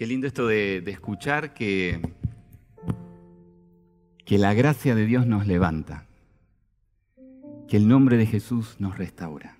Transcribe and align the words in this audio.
Qué 0.00 0.06
lindo 0.06 0.26
esto 0.26 0.46
de, 0.46 0.78
escuchar 0.86 1.52
que, 1.52 2.00
que 4.24 4.38
la 4.38 4.54
gracia 4.54 4.94
de 4.94 5.04
Dios 5.04 5.26
nos 5.26 5.46
levanta, 5.46 6.06
que 7.68 7.76
el 7.76 7.86
nombre 7.86 8.16
de 8.16 8.24
Jesús 8.24 8.76
nos 8.78 8.96
restaura. 8.96 9.58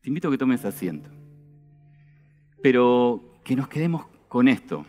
Te 0.00 0.08
invito 0.08 0.26
a 0.26 0.32
que 0.32 0.38
tomes 0.38 0.64
asiento, 0.64 1.08
pero 2.64 3.38
que 3.44 3.54
nos 3.54 3.68
quedemos 3.68 4.06
con 4.26 4.48
esto, 4.48 4.84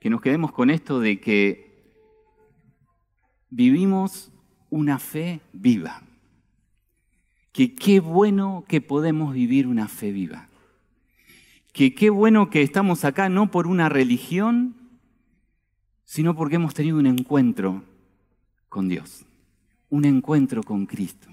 que 0.00 0.10
nos 0.10 0.20
quedemos 0.20 0.50
con 0.50 0.70
esto 0.70 0.98
de 0.98 1.20
que 1.20 1.94
vivimos 3.48 4.32
una 4.70 4.98
fe 4.98 5.40
viva, 5.52 6.02
que 7.52 7.76
qué 7.76 8.00
bueno 8.00 8.64
que 8.66 8.80
podemos 8.80 9.32
vivir 9.32 9.68
una 9.68 9.86
fe 9.86 10.10
viva, 10.10 10.47
que 11.78 11.94
qué 11.94 12.10
bueno 12.10 12.50
que 12.50 12.62
estamos 12.62 13.04
acá 13.04 13.28
no 13.28 13.52
por 13.52 13.68
una 13.68 13.88
religión, 13.88 14.74
sino 16.04 16.34
porque 16.34 16.56
hemos 16.56 16.74
tenido 16.74 16.98
un 16.98 17.06
encuentro 17.06 17.84
con 18.68 18.88
Dios, 18.88 19.24
un 19.88 20.04
encuentro 20.04 20.64
con 20.64 20.86
Cristo. 20.86 21.28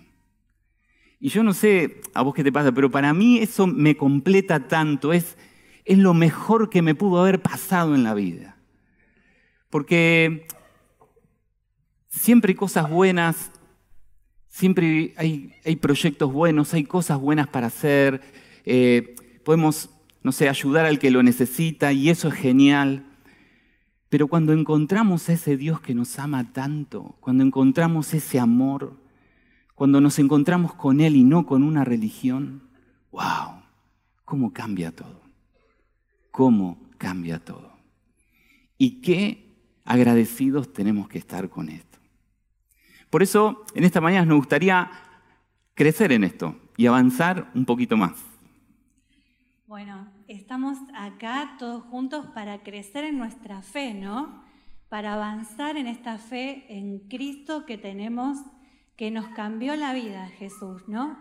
Y 1.20 1.30
yo 1.30 1.42
no 1.42 1.52
sé 1.52 2.00
a 2.14 2.22
vos 2.22 2.36
qué 2.36 2.44
te 2.44 2.52
pasa, 2.52 2.72
pero 2.72 2.92
para 2.92 3.12
mí 3.12 3.40
eso 3.40 3.66
me 3.66 3.98
completa 3.98 4.68
tanto, 4.68 5.14
es, 5.14 5.36
es 5.84 5.98
lo 5.98 6.14
mejor 6.14 6.70
que 6.70 6.84
me 6.84 6.94
pudo 6.94 7.22
haber 7.22 7.42
pasado 7.42 7.96
en 7.96 8.04
la 8.04 8.14
vida. 8.14 8.56
Porque 9.72 10.46
siempre 12.08 12.52
hay 12.52 12.56
cosas 12.56 12.88
buenas, 12.88 13.52
siempre 14.48 15.16
hay, 15.18 15.56
hay 15.66 15.76
proyectos 15.78 16.32
buenos, 16.32 16.72
hay 16.76 16.84
cosas 16.84 17.20
buenas 17.20 17.48
para 17.48 17.66
hacer, 17.66 18.22
eh, 18.64 19.16
podemos, 19.44 19.90
no 20.26 20.32
sé, 20.32 20.50
ayudar 20.50 20.88
al 20.88 20.98
que 20.98 21.12
lo 21.12 21.22
necesita 21.22 21.94
y 21.94 22.10
eso 22.10 22.30
es 22.30 22.34
genial. 22.34 23.06
Pero 24.10 24.28
cuando 24.28 24.54
encontramos 24.54 25.30
a 25.30 25.34
ese 25.34 25.56
Dios 25.56 25.82
que 25.82 25.94
nos 25.94 26.18
ama 26.18 26.52
tanto, 26.52 27.16
cuando 27.20 27.44
encontramos 27.44 28.12
ese 28.12 28.40
amor, 28.40 29.00
cuando 29.76 30.02
nos 30.02 30.18
encontramos 30.18 30.74
con 30.74 31.00
Él 31.00 31.16
y 31.16 31.24
no 31.24 31.46
con 31.46 31.62
una 31.62 31.86
religión, 31.86 32.64
wow, 33.12 33.62
cómo 34.26 34.52
cambia 34.52 34.92
todo, 34.92 35.22
cómo 36.32 36.90
cambia 36.98 37.38
todo. 37.38 37.78
Y 38.80 39.02
qué 39.02 39.56
agradecidos 39.84 40.74
tenemos 40.74 41.08
que 41.08 41.20
estar 41.20 41.52
con 41.52 41.70
esto. 41.70 42.00
Por 43.12 43.22
eso, 43.22 43.64
en 43.76 43.84
esta 43.84 44.02
mañana 44.02 44.26
nos 44.26 44.38
gustaría 44.38 44.90
crecer 45.76 46.12
en 46.14 46.24
esto 46.24 46.60
y 46.78 46.88
avanzar 46.88 47.52
un 47.54 47.66
poquito 47.66 47.96
más. 47.96 48.14
Bueno, 49.68 50.15
estamos 50.28 50.78
acá 50.94 51.56
todos 51.60 51.84
juntos 51.84 52.26
para 52.34 52.64
crecer 52.64 53.04
en 53.04 53.18
nuestra 53.18 53.62
fe, 53.62 53.94
¿no? 53.94 54.44
Para 54.90 55.14
avanzar 55.14 55.78
en 55.78 55.88
esta 55.88 56.18
fe 56.18 56.66
en 56.70 57.00
Cristo 57.10 57.66
que 57.66 57.78
tenemos, 57.78 58.38
que 58.96 59.12
nos 59.12 59.28
cambió 59.30 59.76
la 59.76 59.94
vida, 59.94 60.28
Jesús, 60.38 60.84
¿no? 60.88 61.18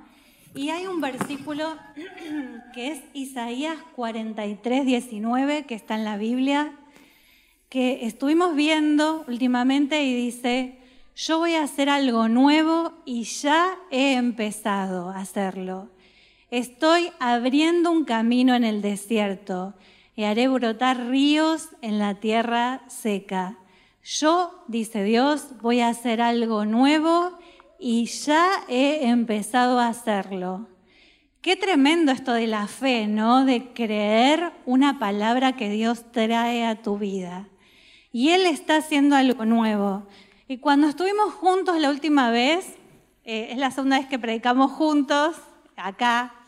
Y 0.55 0.71
hay 0.71 0.87
un 0.87 1.01
versículo 1.01 1.77
que 2.75 2.93
es 2.93 3.03
Isaías 3.13 3.79
43, 3.97 4.87
19, 4.87 5.67
que 5.67 5.75
está 5.75 5.97
en 5.97 6.05
la 6.05 6.17
Biblia, 6.17 6.79
que 7.69 8.07
estuvimos 8.07 8.55
viendo 8.55 9.25
últimamente 9.27 10.05
y 10.05 10.15
dice, 10.15 10.79
yo 11.17 11.39
voy 11.39 11.55
a 11.55 11.65
hacer 11.65 11.89
algo 11.89 12.29
nuevo 12.29 12.93
y 13.05 13.25
ya 13.25 13.77
he 13.91 14.15
empezado 14.15 15.11
a 15.11 15.19
hacerlo. 15.19 15.94
Estoy 16.51 17.11
abriendo 17.19 17.91
un 17.91 18.05
camino 18.05 18.55
en 18.55 18.65
el 18.65 18.83
desierto 18.83 19.75
y 20.15 20.25
haré 20.25 20.49
brotar 20.49 21.09
ríos 21.09 21.71
en 21.83 21.99
la 21.99 22.15
tierra 22.15 22.83
seca. 22.89 23.59
Yo, 24.03 24.65
dice 24.69 25.03
Dios, 25.03 25.49
voy 25.63 25.81
a 25.81 25.89
hacer 25.89 26.21
algo 26.21 26.65
nuevo 26.65 27.39
y 27.79 28.05
ya 28.07 28.65
he 28.69 29.09
empezado 29.09 29.81
a 29.81 29.89
hacerlo. 29.89 30.69
Qué 31.41 31.57
tremendo 31.57 32.13
esto 32.13 32.33
de 32.33 32.47
la 32.47 32.67
fe, 32.69 33.07
¿no? 33.07 33.45
De 33.45 33.73
creer 33.73 34.53
una 34.65 34.99
palabra 34.99 35.57
que 35.57 35.71
Dios 35.71 36.11
trae 36.13 36.65
a 36.65 36.81
tu 36.83 36.99
vida. 36.99 37.49
Y 38.13 38.31
Él 38.31 38.47
está 38.47 38.77
haciendo 38.77 39.17
algo 39.17 39.45
nuevo. 39.45 40.07
Y 40.49 40.59
cuando 40.59 40.87
estuvimos 40.87 41.35
juntos 41.35 41.79
la 41.79 41.91
última 41.91 42.31
vez, 42.31 42.77
eh, 43.25 43.49
es 43.51 43.59
la 43.59 43.71
segunda 43.71 43.99
vez 43.99 44.07
que 44.07 44.19
predicamos 44.19 44.71
juntos, 44.73 45.37
acá. 45.77 46.44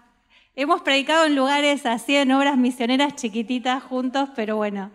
Hemos 0.58 0.80
predicado 0.80 1.26
en 1.26 1.36
lugares 1.36 1.84
así, 1.84 2.16
en 2.16 2.32
obras 2.32 2.56
misioneras 2.56 3.14
chiquititas 3.14 3.82
juntos, 3.82 4.30
pero 4.34 4.56
bueno. 4.56 4.90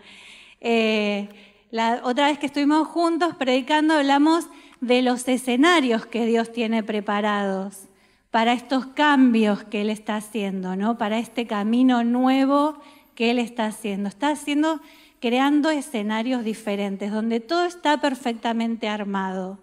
Eh, 0.59 1.29
la 1.69 2.01
otra 2.03 2.29
vez 2.29 2.39
que 2.39 2.47
estuvimos 2.47 2.87
juntos 2.87 3.35
predicando 3.35 3.93
hablamos 3.93 4.47
de 4.79 5.03
los 5.03 5.27
escenarios 5.27 6.07
que 6.07 6.25
Dios 6.25 6.51
tiene 6.51 6.81
preparados 6.81 7.83
para 8.31 8.53
estos 8.53 8.87
cambios 8.87 9.63
que 9.63 9.81
Él 9.81 9.91
está 9.91 10.15
haciendo, 10.15 10.75
¿no? 10.75 10.97
Para 10.97 11.19
este 11.19 11.45
camino 11.45 12.03
nuevo 12.03 12.81
que 13.13 13.29
Él 13.29 13.37
está 13.37 13.67
haciendo. 13.67 14.09
Está 14.09 14.29
haciendo, 14.29 14.81
creando 15.19 15.69
escenarios 15.69 16.43
diferentes, 16.43 17.11
donde 17.11 17.39
todo 17.39 17.65
está 17.65 18.01
perfectamente 18.01 18.89
armado. 18.89 19.59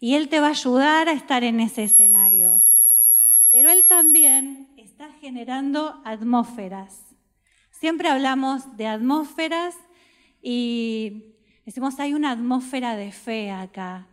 Y 0.00 0.16
Él 0.16 0.28
te 0.28 0.40
va 0.40 0.48
a 0.48 0.50
ayudar 0.50 1.08
a 1.08 1.12
estar 1.12 1.44
en 1.44 1.60
ese 1.60 1.84
escenario. 1.84 2.64
Pero 3.50 3.68
Él 3.68 3.84
también 3.86 4.68
está 4.76 5.10
generando 5.20 6.00
atmósferas. 6.04 7.04
Siempre 7.72 8.08
hablamos 8.08 8.76
de 8.76 8.86
atmósferas 8.86 9.74
y 10.40 11.24
decimos, 11.66 11.98
hay 11.98 12.14
una 12.14 12.30
atmósfera 12.30 12.94
de 12.94 13.10
fe 13.10 13.50
acá. 13.50 14.06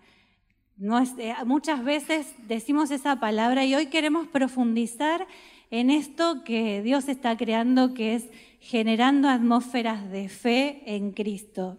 Eh, 0.80 1.34
muchas 1.46 1.84
veces 1.84 2.34
decimos 2.48 2.90
esa 2.90 3.20
palabra 3.20 3.64
y 3.64 3.76
hoy 3.76 3.88
queremos 3.88 4.28
profundizar 4.28 5.28
en 5.70 5.92
esto 5.92 6.44
que 6.44 6.82
Dios 6.82 7.08
está 7.08 7.38
creando, 7.38 7.94
que 7.94 8.16
es 8.16 8.26
generando 8.60 9.30
atmósferas 9.30 10.10
de 10.10 10.30
fe 10.30 10.82
en 10.86 11.12
Cristo. 11.12 11.78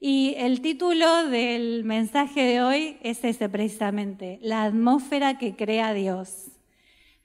Y 0.00 0.34
el 0.36 0.60
título 0.60 1.28
del 1.28 1.84
mensaje 1.84 2.42
de 2.42 2.60
hoy 2.60 2.96
es 3.02 3.22
ese 3.22 3.48
precisamente, 3.48 4.40
la 4.42 4.64
atmósfera 4.64 5.38
que 5.38 5.54
crea 5.54 5.94
Dios. 5.94 6.51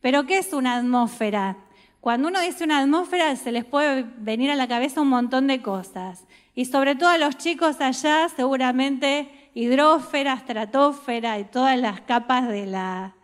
Pero 0.01 0.25
¿qué 0.25 0.37
es 0.37 0.53
una 0.53 0.77
atmósfera? 0.77 1.57
Cuando 1.99 2.27
uno 2.29 2.39
dice 2.39 2.63
una 2.63 2.79
atmósfera 2.79 3.35
se 3.35 3.51
les 3.51 3.65
puede 3.65 4.03
venir 4.17 4.51
a 4.51 4.55
la 4.55 4.67
cabeza 4.67 5.01
un 5.01 5.09
montón 5.09 5.47
de 5.47 5.61
cosas. 5.61 6.25
Y 6.55 6.65
sobre 6.65 6.95
todo 6.95 7.09
a 7.09 7.17
los 7.17 7.37
chicos 7.37 7.81
allá 7.81 8.29
seguramente 8.29 9.49
hidrósfera, 9.53 10.33
estratosfera 10.33 11.39
y 11.39 11.45
todas 11.45 11.77
las 11.77 12.01
capas 12.01 12.47
de 12.47 12.65
la... 12.67 13.15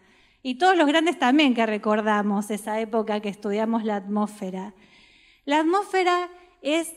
Y 0.41 0.56
todos 0.56 0.75
los 0.75 0.88
grandes 0.88 1.17
también 1.17 1.53
que 1.53 1.66
recordamos 1.66 2.51
esa 2.51 2.79
época 2.79 3.22
que 3.22 3.29
estudiamos 3.29 3.85
la 3.85 3.95
atmósfera. 3.95 4.73
La 5.45 5.59
atmósfera 5.59 6.29
es, 6.62 6.94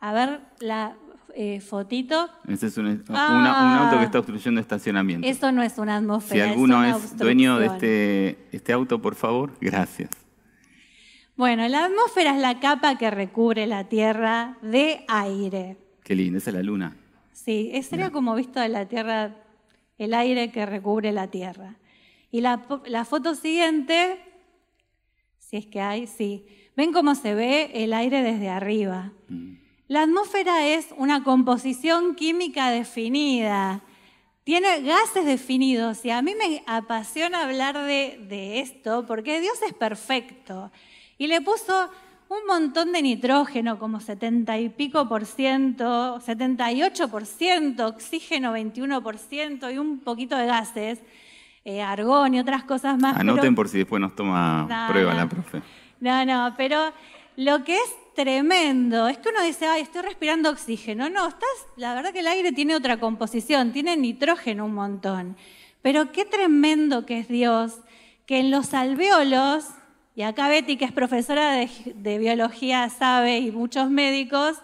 a 0.00 0.12
ver, 0.12 0.40
la 0.60 0.96
eh, 1.34 1.60
fotito. 1.60 2.28
Ese 2.46 2.66
es 2.66 2.76
un, 2.78 3.04
ah. 3.10 3.84
auto 3.84 3.98
que 3.98 4.04
está 4.04 4.18
obstruyendo 4.18 4.60
estacionamiento. 4.60 5.26
Eso 5.26 5.52
no 5.52 5.62
es 5.62 5.78
una 5.78 5.96
atmósfera. 5.96 6.44
Si 6.44 6.50
alguno 6.50 6.84
es, 6.84 7.16
dueño 7.16 7.58
de 7.58 7.66
este, 7.66 8.38
este 8.52 8.72
auto, 8.72 9.00
por 9.00 9.14
favor, 9.14 9.52
gracias. 9.60 10.10
Bueno, 11.36 11.68
la 11.68 11.84
atmósfera 11.84 12.34
es 12.34 12.42
la 12.42 12.58
capa 12.58 12.98
que 12.98 13.10
recubre 13.10 13.66
la 13.66 13.88
Tierra 13.88 14.58
de 14.60 15.04
aire. 15.06 15.76
Qué 16.02 16.16
lindo, 16.16 16.38
esa 16.38 16.50
es 16.50 16.56
la 16.56 16.62
luna. 16.62 16.96
Sí, 17.32 17.72
sería 17.82 18.10
como 18.10 18.34
visto 18.34 18.58
de 18.58 18.68
la 18.68 18.86
Tierra, 18.86 19.36
el 19.98 20.14
aire 20.14 20.50
que 20.50 20.66
recubre 20.66 21.12
la 21.12 21.28
Tierra. 21.28 21.76
Y 22.30 22.40
la, 22.40 22.58
foto 23.08 23.34
siguiente, 23.34 24.18
si 25.38 25.56
es 25.58 25.66
que 25.66 25.80
hay, 25.80 26.06
sí. 26.06 26.44
Ven 26.76 26.92
cómo 26.92 27.14
se 27.14 27.34
ve 27.34 27.70
el 27.72 27.92
aire 27.92 28.22
desde 28.22 28.48
arriba. 28.48 29.12
Mm. 29.28 29.67
La 29.88 30.02
atmósfera 30.02 30.66
es 30.66 30.94
una 30.98 31.24
composición 31.24 32.14
química 32.14 32.70
definida. 32.70 33.80
Tiene 34.44 34.82
gases 34.82 35.24
definidos 35.24 36.04
y 36.04 36.10
a 36.10 36.20
mí 36.20 36.34
me 36.34 36.62
apasiona 36.66 37.42
hablar 37.44 37.74
de, 37.78 38.22
de 38.28 38.60
esto 38.60 39.06
porque 39.06 39.40
Dios 39.40 39.60
es 39.66 39.72
perfecto 39.72 40.70
y 41.16 41.26
le 41.26 41.40
puso 41.40 41.90
un 42.28 42.46
montón 42.46 42.92
de 42.92 43.00
nitrógeno, 43.00 43.78
como 43.78 44.00
70 44.00 44.58
y 44.58 44.68
pico 44.68 45.08
por 45.08 45.24
ciento, 45.24 46.20
78 46.20 47.08
por 47.08 47.24
ciento, 47.24 47.86
oxígeno 47.86 48.52
21 48.52 49.02
por 49.02 49.16
ciento 49.16 49.70
y 49.70 49.78
un 49.78 50.00
poquito 50.00 50.36
de 50.36 50.46
gases, 50.46 51.00
eh, 51.64 51.80
argón 51.80 52.34
y 52.34 52.40
otras 52.40 52.64
cosas 52.64 52.98
más. 52.98 53.16
Anoten 53.16 53.54
por 53.54 53.68
si 53.68 53.78
después 53.78 54.00
nos 54.02 54.14
toma 54.14 54.86
prueba 54.90 55.14
la 55.14 55.26
profe. 55.26 55.62
No, 56.00 56.24
no, 56.26 56.54
pero 56.58 56.92
lo 57.36 57.64
que 57.64 57.76
es 57.76 57.96
tremendo 58.18 59.06
es 59.06 59.16
que 59.18 59.28
uno 59.28 59.44
dice, 59.44 59.66
ay, 59.66 59.82
estoy 59.82 60.02
respirando 60.02 60.50
oxígeno. 60.50 61.08
No, 61.08 61.28
estás, 61.28 61.48
la 61.76 61.94
verdad 61.94 62.12
que 62.12 62.18
el 62.18 62.26
aire 62.26 62.50
tiene 62.50 62.74
otra 62.74 62.98
composición, 62.98 63.72
tiene 63.72 63.96
nitrógeno 63.96 64.64
un 64.64 64.74
montón. 64.74 65.36
Pero 65.82 66.10
qué 66.10 66.24
tremendo 66.24 67.06
que 67.06 67.20
es 67.20 67.28
Dios, 67.28 67.76
que 68.26 68.40
en 68.40 68.50
los 68.50 68.74
alveolos 68.74 69.66
y 70.16 70.22
acá 70.22 70.48
Betty, 70.48 70.76
que 70.76 70.84
es 70.84 70.90
profesora 70.90 71.52
de, 71.52 72.18
biología, 72.18 72.88
sabe, 72.88 73.38
y 73.38 73.52
muchos 73.52 73.88
médicos, 73.88 74.56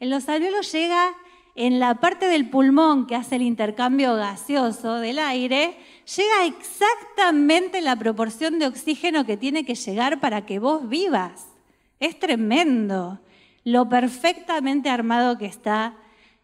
en 0.00 0.08
los 0.08 0.26
alveolos 0.30 0.72
llega 0.72 1.10
en 1.56 1.78
la 1.78 1.96
parte 1.96 2.26
del 2.26 2.48
pulmón 2.48 3.06
que 3.06 3.16
hace 3.16 3.36
el 3.36 3.42
intercambio 3.42 4.14
gaseoso 4.14 4.94
del 4.94 5.18
aire, 5.18 5.76
llega 6.16 6.46
exactamente 6.46 7.82
la 7.82 7.96
proporción 7.96 8.58
de 8.58 8.66
oxígeno 8.66 9.26
que 9.26 9.36
tiene 9.36 9.66
que 9.66 9.74
llegar 9.74 10.20
para 10.20 10.46
que 10.46 10.58
vos 10.58 10.88
vivas. 10.88 11.53
Es 12.00 12.18
tremendo 12.18 13.20
lo 13.64 13.88
perfectamente 13.88 14.90
armado 14.90 15.38
que 15.38 15.46
está 15.46 15.96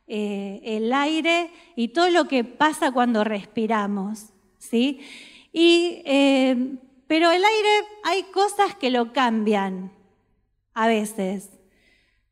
eh, 0.06 0.61
el 0.64 0.93
aire 0.93 1.50
y 1.76 1.88
todo 1.88 2.11
lo 2.11 2.26
que 2.29 2.44
pasa 2.44 2.93
cuando 2.93 3.25
respiramos. 3.25 4.31
¿sí? 4.58 5.00
Y 5.52 6.02
eh, 6.05 6.79
pero 7.11 7.29
el 7.32 7.44
aire 7.44 7.88
hay 8.05 8.23
cosas 8.32 8.76
que 8.76 8.88
lo 8.88 9.12
cambian 9.12 9.91
a 10.75 10.87
veces. 10.87 11.50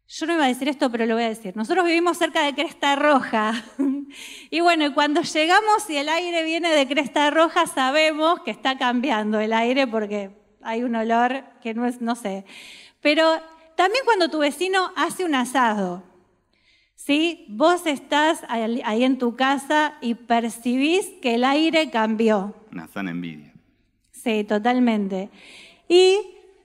Yo 0.07 0.25
no 0.25 0.35
iba 0.35 0.45
a 0.45 0.47
decir 0.47 0.69
esto, 0.69 0.89
pero 0.89 1.05
lo 1.05 1.15
voy 1.15 1.25
a 1.25 1.29
decir. 1.31 1.57
Nosotros 1.57 1.85
vivimos 1.85 2.17
cerca 2.17 2.45
de 2.45 2.55
Cresta 2.55 2.95
Roja. 2.95 3.65
y 4.51 4.61
bueno, 4.61 4.95
cuando 4.95 5.23
llegamos 5.23 5.91
y 5.91 5.97
el 5.97 6.09
aire 6.09 6.45
viene 6.45 6.71
de 6.71 6.87
Cresta 6.87 7.29
Roja, 7.33 7.67
sabemos 7.67 8.39
que 8.45 8.53
está 8.53 8.79
cambiando 8.79 9.41
el 9.41 9.53
aire 9.53 9.89
porque 9.89 10.31
hay 10.63 10.85
un 10.85 10.95
olor 10.95 11.43
que 11.61 11.75
no 11.75 11.85
es, 11.85 12.01
no 12.01 12.15
sé. 12.15 12.45
Pero 13.01 13.41
también 13.77 14.05
cuando 14.05 14.29
tu 14.29 14.39
vecino 14.39 14.93
hace 14.97 15.25
un 15.25 15.35
asado, 15.35 16.03
¿sí? 16.95 17.47
Vos 17.49 17.87
estás 17.87 18.41
ahí 18.49 19.05
en 19.05 19.19
tu 19.19 19.37
casa 19.37 19.97
y 20.01 20.15
percibís 20.15 21.07
que 21.23 21.37
el 21.37 21.45
aire 21.45 21.91
cambió. 21.91 22.55
Una 22.73 22.89
sana 22.89 23.11
envidia. 23.11 23.53
Sí, 24.11 24.45
totalmente. 24.45 25.31
Y 25.89 26.19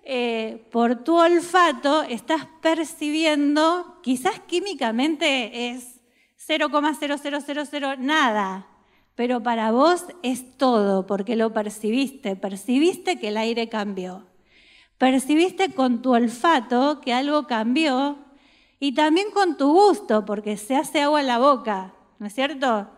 eh, 0.04 0.68
por 0.72 1.04
tu 1.04 1.18
olfato 1.18 2.04
estás 2.04 2.46
percibiendo, 2.62 4.00
quizás 4.02 4.40
químicamente 4.42 5.70
es 5.70 6.02
0,0000 6.46 8.00
nada, 8.00 8.68
pero 9.16 9.42
para 9.42 9.72
vos 9.72 10.06
es 10.22 10.58
todo, 10.58 11.06
porque 11.06 11.38
lo 11.38 11.54
percibiste, 11.54 12.36
percibiste 12.36 13.18
que 13.18 13.30
el 13.30 13.38
aire 13.38 13.70
cambió, 13.70 14.26
percibiste 14.98 15.74
con 15.74 16.02
tu 16.02 16.14
olfato 16.14 17.02
que 17.02 17.14
algo 17.14 17.48
cambió 17.48 18.18
y 18.80 18.94
también 18.94 19.28
con 19.32 19.58
tu 19.58 19.72
gusto, 19.72 20.26
porque 20.26 20.58
se 20.58 20.76
hace 20.76 21.02
agua 21.02 21.22
en 21.22 21.28
la 21.28 21.40
boca, 21.40 21.94
¿no 22.20 22.28
es 22.28 22.34
cierto? 22.34 22.90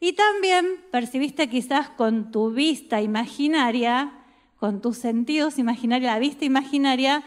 Y 0.00 0.12
también 0.12 0.66
percibiste 0.90 1.48
quizás 1.48 1.88
con 1.88 2.30
tu 2.30 2.50
vista 2.50 3.00
imaginaria, 3.00 4.12
con 4.58 4.80
tus 4.80 4.98
sentidos 4.98 5.58
imaginarios, 5.58 6.12
la 6.12 6.18
vista 6.18 6.44
imaginaria, 6.44 7.24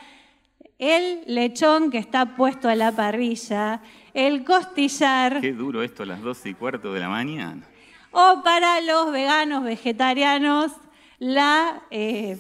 el 0.80 1.24
lechón 1.26 1.90
que 1.90 1.98
está 1.98 2.36
puesto 2.36 2.70
a 2.70 2.76
la 2.76 2.92
parrilla, 2.92 3.82
el 4.14 4.44
costillar. 4.44 5.42
Qué 5.42 5.54
duro 5.54 5.84
esto 5.84 6.04
a 6.04 6.06
las 6.06 6.22
12 6.22 6.50
y 6.50 6.54
cuarto 6.54 6.94
de 6.94 7.00
la 7.00 7.10
mañana. 7.10 7.64
O 8.12 8.42
para 8.44 8.80
los 8.82 9.12
veganos, 9.12 9.64
vegetarianos, 9.64 10.72
la 11.20 11.82
eh, 11.90 12.38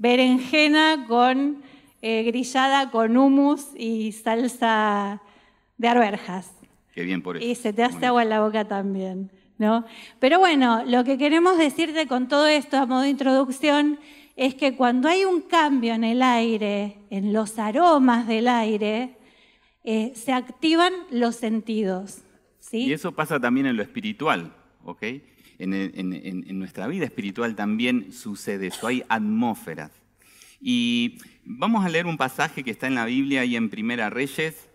berenjena 0.00 1.04
con 1.06 1.62
eh, 2.02 2.22
grillada 2.24 2.90
con 2.90 3.16
humus 3.16 3.68
y 3.76 4.12
salsa 4.12 5.22
de 5.76 5.88
arberjas. 5.88 6.50
Qué 6.94 7.02
bien 7.02 7.22
por 7.22 7.36
eso. 7.36 7.46
Y 7.46 7.54
se 7.54 7.72
te 7.72 7.84
hace 7.84 8.06
agua 8.06 8.22
en 8.22 8.30
la 8.30 8.40
boca 8.40 8.66
también. 8.66 9.30
Pero 10.18 10.38
bueno, 10.38 10.84
lo 10.86 11.04
que 11.04 11.18
queremos 11.18 11.58
decirte 11.58 12.06
con 12.06 12.28
todo 12.28 12.46
esto 12.46 12.78
a 12.78 12.86
modo 12.86 13.02
de 13.02 13.10
introducción 13.10 13.98
es 14.36 14.54
que 14.54 14.74
cuando 14.74 15.06
hay 15.06 15.26
un 15.26 15.42
cambio 15.42 15.92
en 15.92 16.02
el 16.02 16.22
aire, 16.22 16.96
en 17.10 17.34
los 17.34 17.58
aromas 17.58 18.26
del 18.26 18.48
aire, 18.48 19.16
eh, 19.84 20.12
se 20.14 20.32
activan 20.32 20.94
los 21.10 21.36
sentidos. 21.36 22.22
¿sí? 22.58 22.86
Y 22.86 22.92
eso 22.94 23.12
pasa 23.12 23.38
también 23.38 23.66
en 23.66 23.76
lo 23.76 23.82
espiritual, 23.82 24.54
¿ok? 24.84 25.02
En, 25.62 26.58
nuestra 26.58 26.86
vida 26.86 27.04
espiritual 27.04 27.54
también 27.54 28.12
sucede 28.12 28.68
eso, 28.68 28.86
hay 28.86 29.04
atmósferas. 29.08 29.92
Y 30.60 31.18
vamos 31.44 31.84
a 31.84 31.88
leer 31.88 32.06
un 32.06 32.16
pasaje 32.16 32.64
que 32.64 32.70
está 32.70 32.86
en 32.86 32.94
la 32.94 33.04
Biblia 33.04 33.44
y 33.44 33.56
en 33.56 33.68
Primera 33.68 34.08
Reyes, 34.08 34.68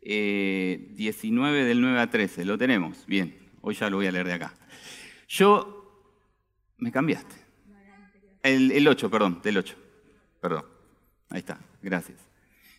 19 0.00 1.60
eh, 1.60 1.64
del 1.64 1.80
9 1.80 2.00
a 2.00 2.10
13. 2.10 2.44
¿Lo 2.44 2.56
tenemos? 2.56 3.04
Bien. 3.06 3.34
Hoy 3.60 3.74
ya 3.74 3.90
lo 3.90 3.98
voy 3.98 4.06
a 4.06 4.12
leer 4.12 4.26
de 4.26 4.32
acá. 4.32 4.54
Yo... 5.28 5.78
¿Me 6.78 6.90
cambiaste? 6.90 7.36
El, 8.42 8.88
8, 8.88 9.08
perdón, 9.08 9.40
del 9.42 9.58
8. 9.58 9.76
Perdón. 10.40 10.64
Ahí 11.28 11.38
está, 11.38 11.60
gracias. 11.80 12.18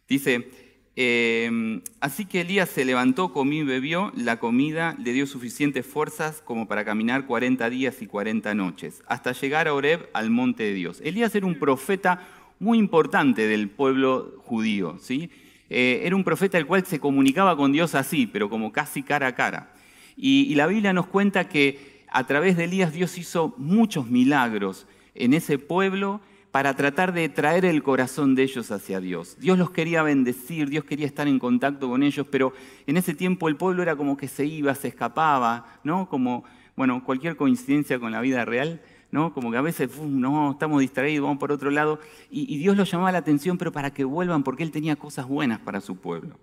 Dice, 0.09 0.72
em, 0.95 1.81
así 1.99 2.25
que 2.25 2.41
Elías 2.41 2.69
se 2.69 2.85
levantó, 2.85 3.33
comió 3.33 3.63
y 3.63 3.65
bebió, 3.65 4.11
la 4.15 4.39
comida 4.39 4.95
le 5.03 5.13
dio 5.13 5.25
suficientes 5.25 5.85
fuerzas 5.85 6.41
como 6.43 6.67
para 6.67 6.85
caminar 6.85 7.25
40 7.25 7.69
días 7.69 8.01
y 8.01 8.07
40 8.07 8.53
noches, 8.53 9.03
hasta 9.07 9.31
llegar 9.31 9.67
a 9.67 9.73
Oreb, 9.73 10.09
al 10.13 10.29
monte 10.29 10.63
de 10.63 10.73
Dios. 10.73 11.01
Elías 11.03 11.33
era 11.35 11.45
un 11.45 11.59
profeta 11.59 12.27
muy 12.59 12.77
importante 12.77 13.47
del 13.47 13.69
pueblo 13.69 14.35
judío, 14.45 14.97
¿sí? 14.99 15.29
Eh, 15.69 16.01
era 16.05 16.15
un 16.15 16.23
profeta 16.23 16.57
el 16.57 16.67
cual 16.67 16.85
se 16.85 16.99
comunicaba 16.99 17.57
con 17.57 17.71
Dios 17.71 17.95
así, 17.95 18.27
pero 18.27 18.49
como 18.49 18.71
casi 18.71 19.01
cara 19.01 19.27
a 19.27 19.35
cara. 19.35 19.73
Y, 20.15 20.53
la 20.55 20.67
Biblia 20.67 20.93
nos 20.93 21.07
cuenta 21.07 21.49
que 21.49 22.03
a 22.09 22.25
través 22.25 22.57
de 22.57 22.65
Elías 22.65 22.93
Dios 22.93 23.17
hizo 23.17 23.55
muchos 23.57 24.07
milagros 24.07 24.85
en 25.15 25.33
ese 25.33 25.57
pueblo 25.57 26.21
para 26.53 26.75
tratar 26.75 27.13
de 27.13 27.29
traer 27.29 27.65
el 27.65 27.81
corazón 27.81 28.35
de 28.35 28.43
ellos 28.43 28.69
hacia 28.69 28.99
Dios. 28.99 29.35
Dios 29.39 29.57
los 29.57 29.71
quería 29.71 30.03
bendecir, 30.03 30.69
Dios 30.69 30.85
quería 30.85 31.07
estar 31.07 31.27
en 31.27 31.39
contacto 31.39 31.89
con 31.89 32.03
ellos, 32.03 32.27
pero 32.29 32.53
en 32.85 32.95
ese 32.95 33.15
tiempo 33.15 33.49
el 33.49 33.55
pueblo 33.55 33.81
era 33.81 33.95
como 33.95 34.15
que 34.15 34.27
se 34.27 34.45
iba, 34.45 34.75
se 34.75 34.89
escapaba, 34.89 35.65
¿no? 35.83 36.07
Como, 36.07 36.43
bueno, 36.75 37.03
cualquier 37.03 37.37
coincidencia 37.37 37.97
con 37.99 38.11
la 38.11 38.21
vida 38.21 38.45
real, 38.45 38.83
¿no? 39.09 39.33
Como 39.33 39.49
que 39.49 39.57
a 39.57 39.61
veces, 39.61 39.97
no, 39.99 40.51
estamos 40.51 40.79
distraídos, 40.79 41.23
vamos 41.23 41.39
por 41.39 41.51
otro 41.51 41.71
lado, 41.71 41.99
y, 42.29 42.55
Dios 42.59 42.77
los 42.77 42.91
llamaba 42.91 43.11
la 43.11 43.17
atención, 43.17 43.57
pero 43.57 43.71
para 43.71 43.91
que 43.91 44.03
vuelvan, 44.03 44.43
porque 44.43 44.61
Él 44.61 44.69
tenía 44.69 44.95
cosas 44.95 45.27
buenas 45.27 45.59
para 45.59 45.81
su 45.81 45.95
pueblo. 45.95 46.37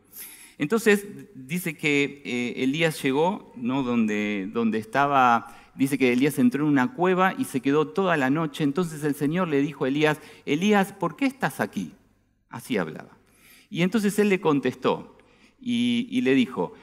Entonces 0.58 1.06
dice 1.36 1.76
que 1.76 2.20
eh, 2.24 2.64
Elías 2.64 3.00
llegó, 3.00 3.52
¿no? 3.54 3.84
donde, 3.84 4.50
donde 4.52 4.78
estaba, 4.78 5.56
dice 5.74 5.98
que 5.98 6.12
Elías 6.12 6.38
entró 6.38 6.64
en 6.64 6.70
una 6.70 6.94
cueva 6.94 7.34
y 7.36 7.44
se 7.44 7.60
quedó 7.60 7.88
toda 7.88 8.16
la 8.16 8.30
noche. 8.30 8.64
Entonces 8.64 9.04
el 9.04 9.14
Señor 9.14 9.48
le 9.48 9.60
dijo 9.60 9.84
a 9.84 9.88
Elías, 9.88 10.20
Elías, 10.46 10.92
¿por 10.92 11.16
qué 11.16 11.26
estás 11.26 11.60
aquí? 11.60 11.92
Así 12.48 12.76
hablaba. 12.76 13.10
Y 13.68 13.82
entonces 13.82 14.18
él 14.18 14.28
le 14.28 14.40
contestó 14.40 15.16
y, 15.60 16.08
y 16.10 16.22
le 16.22 16.34
dijo, 16.34 16.74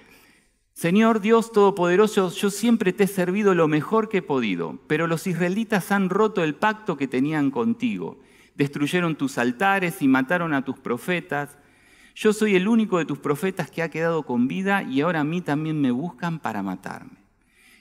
Señor 0.73 1.21
Dios 1.21 1.51
Todopoderoso, 1.51 2.31
yo 2.31 2.49
siempre 2.51 2.93
te 2.93 3.05
he 3.05 3.07
servido 3.07 3.55
lo 3.55 3.67
mejor 3.67 4.09
que 4.09 4.17
he 4.17 4.21
podido, 4.21 4.79
pero 4.87 5.07
los 5.07 5.25
israelitas 5.25 5.91
han 5.91 6.09
roto 6.09 6.43
el 6.43 6.53
pacto 6.53 6.97
que 6.97 7.07
tenían 7.07 7.49
contigo. 7.49 8.19
Destruyeron 8.53 9.15
tus 9.15 9.37
altares 9.37 10.01
y 10.01 10.07
mataron 10.07 10.53
a 10.53 10.63
tus 10.63 10.77
profetas. 10.77 11.57
Yo 12.15 12.31
soy 12.31 12.55
el 12.55 12.67
único 12.67 12.99
de 12.99 13.05
tus 13.05 13.19
profetas 13.19 13.69
que 13.69 13.81
ha 13.81 13.89
quedado 13.89 14.23
con 14.23 14.47
vida 14.47 14.83
y 14.83 15.01
ahora 15.01 15.21
a 15.21 15.23
mí 15.23 15.41
también 15.41 15.81
me 15.81 15.91
buscan 15.91 16.39
para 16.39 16.63
matarme. 16.63 17.26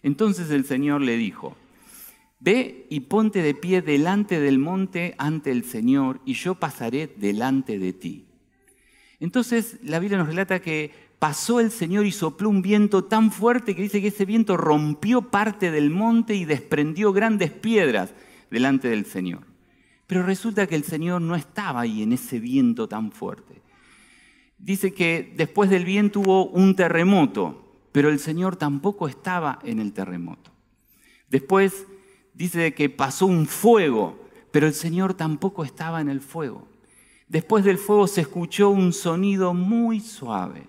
Entonces 0.07 0.51
el 0.53 0.65
Señor 0.65 1.01
le 1.01 1.17
dijo, 1.17 1.57
ve 2.39 2.87
y 2.91 3.01
ponte 3.01 3.43
de 3.43 3.55
pie 3.57 3.83
delante 3.83 4.39
del 4.39 4.61
monte 4.61 5.17
ante 5.19 5.51
el 5.51 5.65
Señor 5.65 6.21
y 6.25 6.35
yo 6.35 6.55
pasaré 6.55 7.09
delante 7.09 7.81
de 7.81 7.93
ti. 7.93 8.25
Entonces 9.19 9.79
la 9.83 9.99
Biblia 9.99 10.19
nos 10.19 10.29
relata 10.29 10.61
que 10.61 10.93
pasó 11.19 11.59
el 11.59 11.73
Señor 11.73 12.07
y 12.07 12.13
sopló 12.13 12.51
un 12.51 12.63
viento 12.63 13.03
tan 13.03 13.33
fuerte 13.33 13.75
que 13.75 13.83
dice 13.83 14.01
que 14.01 14.09
ese 14.09 14.25
viento 14.25 14.57
rompió 14.57 15.23
parte 15.23 15.73
del 15.73 15.91
monte 15.91 16.37
y 16.37 16.45
desprendió 16.45 17.13
grandes 17.13 17.51
piedras 17.51 18.15
delante 18.49 18.89
del 18.89 19.07
Señor. 19.07 19.41
Pero 20.07 20.23
resulta 20.23 20.69
que 20.69 20.77
el 20.77 20.85
Señor 20.85 21.21
no 21.21 21.35
estaba 21.35 21.81
ahí 21.81 22.05
en 22.05 22.13
ese 22.13 22.39
viento 22.39 22.87
tan 22.87 23.11
fuerte 23.11 23.61
dice 24.59 24.95
que 24.95 25.35
después 25.37 25.71
del 25.71 25.85
viento 25.85 26.21
hubo 26.21 26.47
un 26.47 26.75
terremoto, 26.77 27.66
pero 27.97 28.11
el 28.11 28.19
Señor 28.19 28.57
tampoco 28.57 29.09
estaba 29.09 29.59
en 29.62 29.79
el 29.79 29.95
terremoto. 29.95 30.50
Después 31.31 31.87
dice 32.35 32.75
que 32.75 32.91
pasó 32.91 33.25
un 33.25 33.47
fuego, 33.47 34.23
pero 34.50 34.67
el 34.67 34.75
Señor 34.75 35.15
tampoco 35.15 35.65
estaba 35.65 36.03
en 36.03 36.11
el 36.11 36.21
fuego. 36.21 36.69
Después 37.26 37.65
del 37.65 37.79
fuego 37.79 38.07
se 38.07 38.21
escuchó 38.21 38.69
un 38.69 38.93
sonido 38.93 39.55
muy 39.55 40.00
suave, 40.00 40.67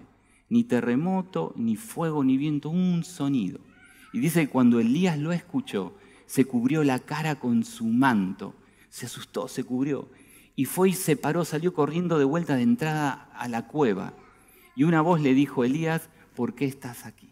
ni 0.48 0.64
terremoto, 0.64 1.52
ni 1.58 1.76
fuego, 1.76 2.24
ni 2.24 2.38
viento, 2.38 2.70
un 2.70 3.04
sonido. 3.04 3.60
Y 4.14 4.20
dice 4.20 4.46
que 4.46 4.50
cuando 4.50 4.80
Elías 4.80 5.20
lo 5.20 5.34
escuchó, 5.34 5.98
se 6.28 6.46
cubrió 6.46 6.86
la 6.86 7.00
cara 7.00 7.36
con 7.36 7.66
su 7.66 7.88
manto, 7.88 8.56
se 8.90 9.06
asustó, 9.06 9.50
se 9.50 9.66
cubrió 9.66 10.08
y 10.56 10.64
fue 10.64 10.92
y 10.92 10.94
se 10.94 11.18
paró, 11.18 11.44
salió 11.44 11.74
corriendo 11.74 12.20
de 12.20 12.24
vuelta 12.24 12.56
de 12.56 12.62
entrada 12.64 13.30
a 13.34 13.50
la 13.50 13.68
cueva. 13.68 14.14
Y 14.78 14.86
una 14.86 15.02
voz 15.02 15.20
le 15.20 15.34
dijo, 15.34 15.66
Elías, 15.66 16.10
¿por 16.38 16.54
qué 16.54 16.66
estás 16.66 17.08
aquí? 17.08 17.28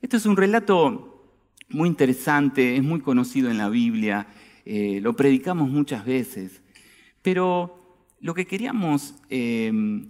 Esto 0.00 0.16
es 0.16 0.24
un 0.24 0.38
relato 0.38 1.28
muy 1.68 1.90
interesante, 1.90 2.74
es 2.74 2.82
muy 2.82 3.00
conocido 3.00 3.50
en 3.50 3.58
la 3.58 3.68
Biblia, 3.68 4.28
eh, 4.64 4.98
lo 5.02 5.14
predicamos 5.14 5.68
muchas 5.68 6.06
veces, 6.06 6.62
Pero 7.20 7.78
lo 8.18 8.34
que 8.34 8.46
queríamos 8.46 9.14
em, 9.28 10.08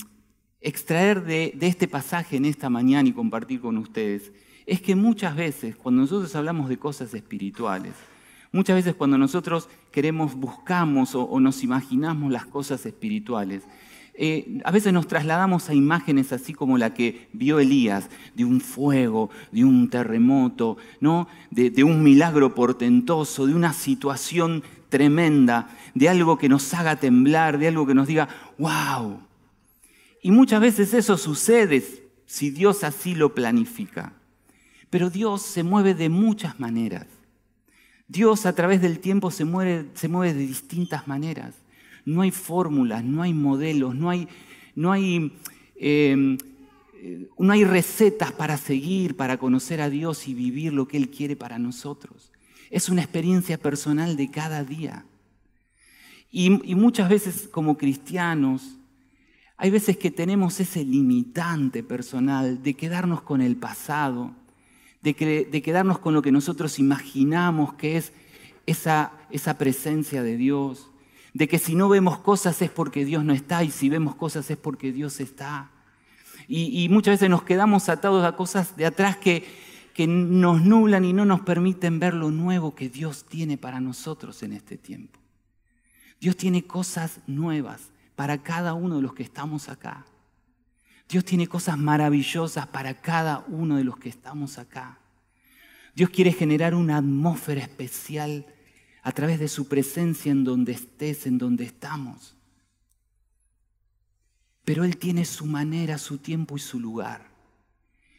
extraer 0.60 1.24
de 1.24 1.54
este 1.60 1.88
pasaje 1.88 2.36
en 2.36 2.44
esta 2.44 2.70
mañana 2.70 3.08
y 3.08 3.12
compartir 3.12 3.60
con 3.60 3.76
ustedes 3.76 4.32
es 4.64 4.80
que 4.80 4.94
muchas 4.94 5.34
veces 5.34 5.74
cuando 5.76 6.02
nosotros 6.02 6.34
hablamos 6.36 6.68
de 6.68 6.78
cosas 6.78 7.12
espirituales, 7.12 7.94
muchas 8.52 8.76
veces 8.76 8.94
cuando 8.94 9.18
nosotros 9.18 9.68
queremos, 9.90 10.34
buscamos 10.34 11.14
o, 11.14 11.40
nos 11.40 11.64
imaginamos 11.64 12.30
las 12.30 12.46
cosas 12.46 12.86
espirituales, 12.86 13.64
eh, 14.14 14.60
a 14.64 14.70
veces 14.70 14.92
nos 14.92 15.06
trasladamos 15.06 15.70
a 15.70 15.74
imágenes 15.74 16.32
así 16.32 16.52
como 16.52 16.76
la 16.76 16.92
que 16.92 17.28
vio 17.32 17.58
Elías, 17.60 18.10
de 18.34 18.44
un 18.44 18.60
fuego, 18.60 19.30
de 19.52 19.64
un 19.64 19.88
terremoto, 19.88 20.76
¿no? 21.00 21.28
de, 21.50 21.82
un 21.82 22.02
milagro 22.02 22.54
portentoso, 22.54 23.46
de 23.46 23.54
una 23.54 23.72
situación 23.72 24.62
tremenda, 24.90 25.70
de 25.94 26.10
algo 26.10 26.36
que 26.36 26.50
nos 26.50 26.74
haga 26.74 26.96
temblar, 26.96 27.58
de 27.58 27.68
algo 27.68 27.86
que 27.86 27.94
nos 27.94 28.06
diga, 28.06 28.28
wow. 28.58 29.20
Y 30.20 30.30
muchas 30.30 30.60
veces 30.60 30.92
eso 30.92 31.16
sucede 31.16 31.82
si 32.26 32.50
Dios 32.50 32.84
así 32.84 33.14
lo 33.14 33.34
planifica. 33.34 34.12
Pero 34.90 35.08
Dios 35.08 35.40
se 35.40 35.62
mueve 35.62 35.94
de 35.94 36.10
muchas 36.10 36.60
maneras. 36.60 37.06
Dios 38.08 38.44
a 38.44 38.54
través 38.54 38.82
del 38.82 38.98
tiempo 38.98 39.30
se 39.30 39.46
mueve 39.46 39.84
de 40.34 40.34
distintas 40.34 41.08
maneras. 41.08 41.61
No 42.04 42.22
hay 42.22 42.30
fórmulas, 42.30 43.04
no 43.04 43.22
hay 43.22 43.34
modelos, 43.34 43.94
no 43.94 44.10
hay, 44.10 44.28
no 44.74 44.92
hay, 44.92 45.32
em, 45.76 46.38
no 47.38 47.52
hay 47.52 47.64
recetas 47.64 48.32
para 48.32 48.56
seguir, 48.56 49.16
para 49.16 49.38
conocer 49.38 49.80
a 49.80 49.90
Dios 49.90 50.28
y 50.28 50.34
vivir 50.34 50.72
lo 50.72 50.88
que 50.88 50.96
Él 50.96 51.10
quiere 51.10 51.36
para 51.36 51.58
nosotros. 51.58 52.32
Es 52.70 52.88
una 52.88 53.02
experiencia 53.02 53.58
personal 53.58 54.16
de 54.16 54.30
cada 54.30 54.64
día. 54.64 55.04
Y, 56.34 56.48
muchas 56.48 57.10
veces 57.10 57.46
como 57.46 57.76
cristianos, 57.76 58.78
hay 59.58 59.70
veces 59.70 59.98
que 59.98 60.10
tenemos 60.10 60.58
ese 60.60 60.82
limitante 60.82 61.82
personal 61.82 62.62
de 62.62 62.72
quedarnos 62.72 63.20
con 63.20 63.42
el 63.42 63.56
pasado, 63.56 64.34
de, 65.02 65.12
quedarnos 65.14 65.98
con 65.98 66.14
lo 66.14 66.22
que 66.22 66.32
nosotros 66.32 66.78
imaginamos 66.78 67.74
que 67.74 67.98
es 67.98 68.14
esa, 68.64 69.12
esa 69.30 69.58
presencia 69.58 70.22
de 70.22 70.38
Dios, 70.38 70.90
de 71.34 71.48
que 71.48 71.58
si 71.58 71.74
no 71.74 71.88
vemos 71.88 72.18
cosas 72.18 72.60
es 72.62 72.70
porque 72.70 73.04
Dios 73.04 73.24
no 73.24 73.32
está 73.32 73.64
y 73.64 73.70
si 73.70 73.88
vemos 73.88 74.14
cosas 74.14 74.50
es 74.50 74.56
porque 74.56 74.92
Dios 74.92 75.20
está. 75.20 75.70
Y, 76.48 76.88
muchas 76.88 77.14
veces 77.14 77.30
nos 77.30 77.44
quedamos 77.44 77.88
atados 77.88 78.24
a 78.24 78.36
cosas 78.36 78.76
de 78.76 78.84
atrás 78.84 79.16
que, 79.16 79.44
que 79.94 80.06
nos 80.06 80.60
nublan 80.60 81.04
y 81.04 81.12
no 81.12 81.24
nos 81.24 81.40
permiten 81.40 81.98
ver 81.98 82.14
lo 82.14 82.30
nuevo 82.30 82.74
que 82.74 82.88
Dios 82.88 83.24
tiene 83.24 83.56
para 83.56 83.80
nosotros 83.80 84.42
en 84.42 84.52
este 84.52 84.76
tiempo. 84.76 85.18
Dios 86.20 86.36
tiene 86.36 86.64
cosas 86.64 87.20
nuevas 87.26 87.90
para 88.16 88.42
cada 88.42 88.74
uno 88.74 88.96
de 88.96 89.02
los 89.02 89.14
que 89.14 89.22
estamos 89.22 89.68
acá. 89.68 90.04
Dios 91.08 91.24
tiene 91.24 91.46
cosas 91.46 91.78
maravillosas 91.78 92.66
para 92.66 93.00
cada 93.00 93.44
uno 93.48 93.76
de 93.76 93.84
los 93.84 93.96
que 93.96 94.08
estamos 94.08 94.58
acá. 94.58 94.98
Dios 95.94 96.10
quiere 96.10 96.32
generar 96.32 96.74
una 96.74 96.98
atmósfera 96.98 97.60
especial 97.60 98.46
a 99.02 99.12
través 99.12 99.40
de 99.40 99.48
su 99.48 99.68
presencia 99.68 100.30
en 100.30 100.44
donde 100.44 100.72
estés, 100.72 101.26
en 101.26 101.38
donde 101.38 101.64
estamos. 101.64 102.36
Pero 104.64 104.84
Él 104.84 104.96
tiene 104.96 105.24
su 105.24 105.44
manera, 105.46 105.98
su 105.98 106.18
tiempo 106.18 106.56
y 106.56 106.60
su 106.60 106.78
lugar. 106.78 107.30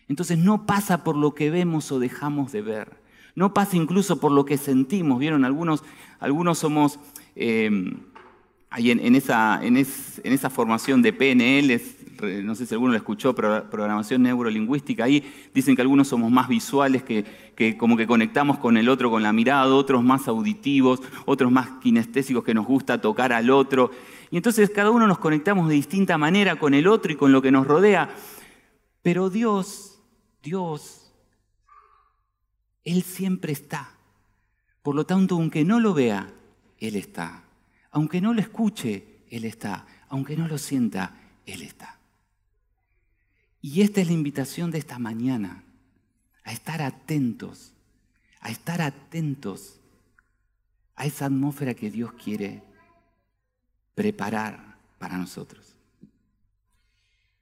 Entonces 0.09 0.37
no 0.37 0.65
pasa 0.65 1.03
por 1.03 1.15
lo 1.15 1.33
que 1.33 1.49
vemos 1.49 1.91
o 1.91 1.99
dejamos 1.99 2.51
de 2.51 2.61
ver. 2.61 3.01
No 3.35 3.53
pasa 3.53 3.77
incluso 3.77 4.19
por 4.19 4.31
lo 4.31 4.45
que 4.45 4.57
sentimos. 4.57 5.19
Vieron, 5.19 5.45
algunos, 5.45 5.83
algunos 6.19 6.59
somos... 6.59 6.99
Eh, 7.35 7.69
ahí 8.74 8.89
en, 8.89 9.15
esa, 9.15 10.50
formación 10.50 11.03
de 11.03 11.13
PNL, 11.13 11.80
no 12.44 12.56
sé 12.56 12.65
si 12.65 12.74
alguno 12.74 12.94
lo 12.94 12.98
escuchó, 12.98 13.36
programación 13.36 14.24
neurolingüística, 14.24 15.03
ahí 15.03 15.32
dicen 15.53 15.75
que 15.75 15.84
algunos 15.84 16.08
somos 16.08 16.32
más 16.32 16.48
visuales, 16.48 17.03
que, 17.03 17.77
como 17.77 17.96
que 17.96 18.08
conectamos 18.08 18.58
con 18.58 18.75
el 18.77 18.89
otro 18.89 19.12
con 19.12 19.22
la 19.22 19.32
mirada, 19.32 19.68
otros 19.68 20.03
más 20.03 20.27
auditivos, 20.27 21.03
otros 21.25 21.51
más 21.51 21.70
kinestésicos 21.84 22.44
que 22.44 22.56
nos 22.56 22.65
gusta 22.65 23.00
tocar 23.00 23.32
al 23.32 23.51
otro. 23.51 23.92
Y 24.32 24.38
entonces 24.38 24.72
cada 24.72 24.89
uno 24.89 25.06
nos 25.06 25.20
conectamos 25.20 25.70
de 25.70 25.75
distinta 25.75 26.18
manera 26.18 26.56
con 26.56 26.74
el 26.74 26.88
otro 26.88 27.12
y 27.12 27.15
con 27.15 27.32
lo 27.32 27.44
que 27.44 27.51
nos 27.51 27.68
rodea. 27.68 28.10
Pero 29.03 29.30
Dios, 29.30 30.00
Dios, 30.42 31.13
Él 32.84 33.03
siempre 33.03 33.53
está. 33.53 33.92
Por 34.82 34.96
lo 34.96 35.06
tanto, 35.06 35.36
aunque 35.36 35.63
no 35.63 35.80
lo 35.80 35.94
vea, 35.94 36.34
Él 36.80 36.96
está. 36.96 37.42
Aunque 37.93 38.21
no 38.21 38.33
lo 38.33 38.41
escuche, 38.41 39.21
Él 39.29 39.45
está. 39.45 39.85
Aunque 40.09 40.35
no 40.35 40.47
lo 40.47 40.57
sienta, 40.57 41.15
Él 41.45 41.62
está. 41.62 42.00
Y 43.62 43.81
esta 43.81 44.01
es 44.01 44.07
la 44.07 44.13
invitación 44.13 44.71
de 44.71 44.79
esta 44.79 45.00
mañana, 45.00 45.63
a 46.43 46.51
estar 46.51 46.81
atentos, 46.81 47.71
a 48.41 48.50
estar 48.50 48.81
atentos 48.81 49.79
a 50.95 51.05
esa 51.05 51.27
atmósfera 51.27 51.73
que 51.73 51.89
Dios 51.89 52.12
quiere 52.13 52.63
preparar 53.95 54.75
para 54.97 55.17
nosotros. 55.17 55.75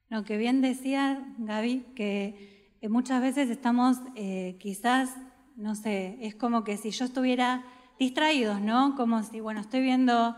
Lo 0.09 0.23
que 0.25 0.37
bien 0.37 0.61
decía 0.61 1.33
Gaby, 1.39 1.85
que 1.95 2.77
muchas 2.89 3.21
veces 3.21 3.49
estamos 3.49 3.97
eh, 4.15 4.57
quizás, 4.59 5.15
no 5.55 5.75
sé, 5.75 6.17
es 6.21 6.35
como 6.35 6.65
que 6.65 6.75
si 6.75 6.91
yo 6.91 7.05
estuviera 7.05 7.63
distraídos, 8.01 8.59
¿no? 8.59 8.95
Como 8.95 9.21
si, 9.21 9.41
bueno, 9.41 9.61
estoy 9.61 9.81
viendo, 9.81 10.35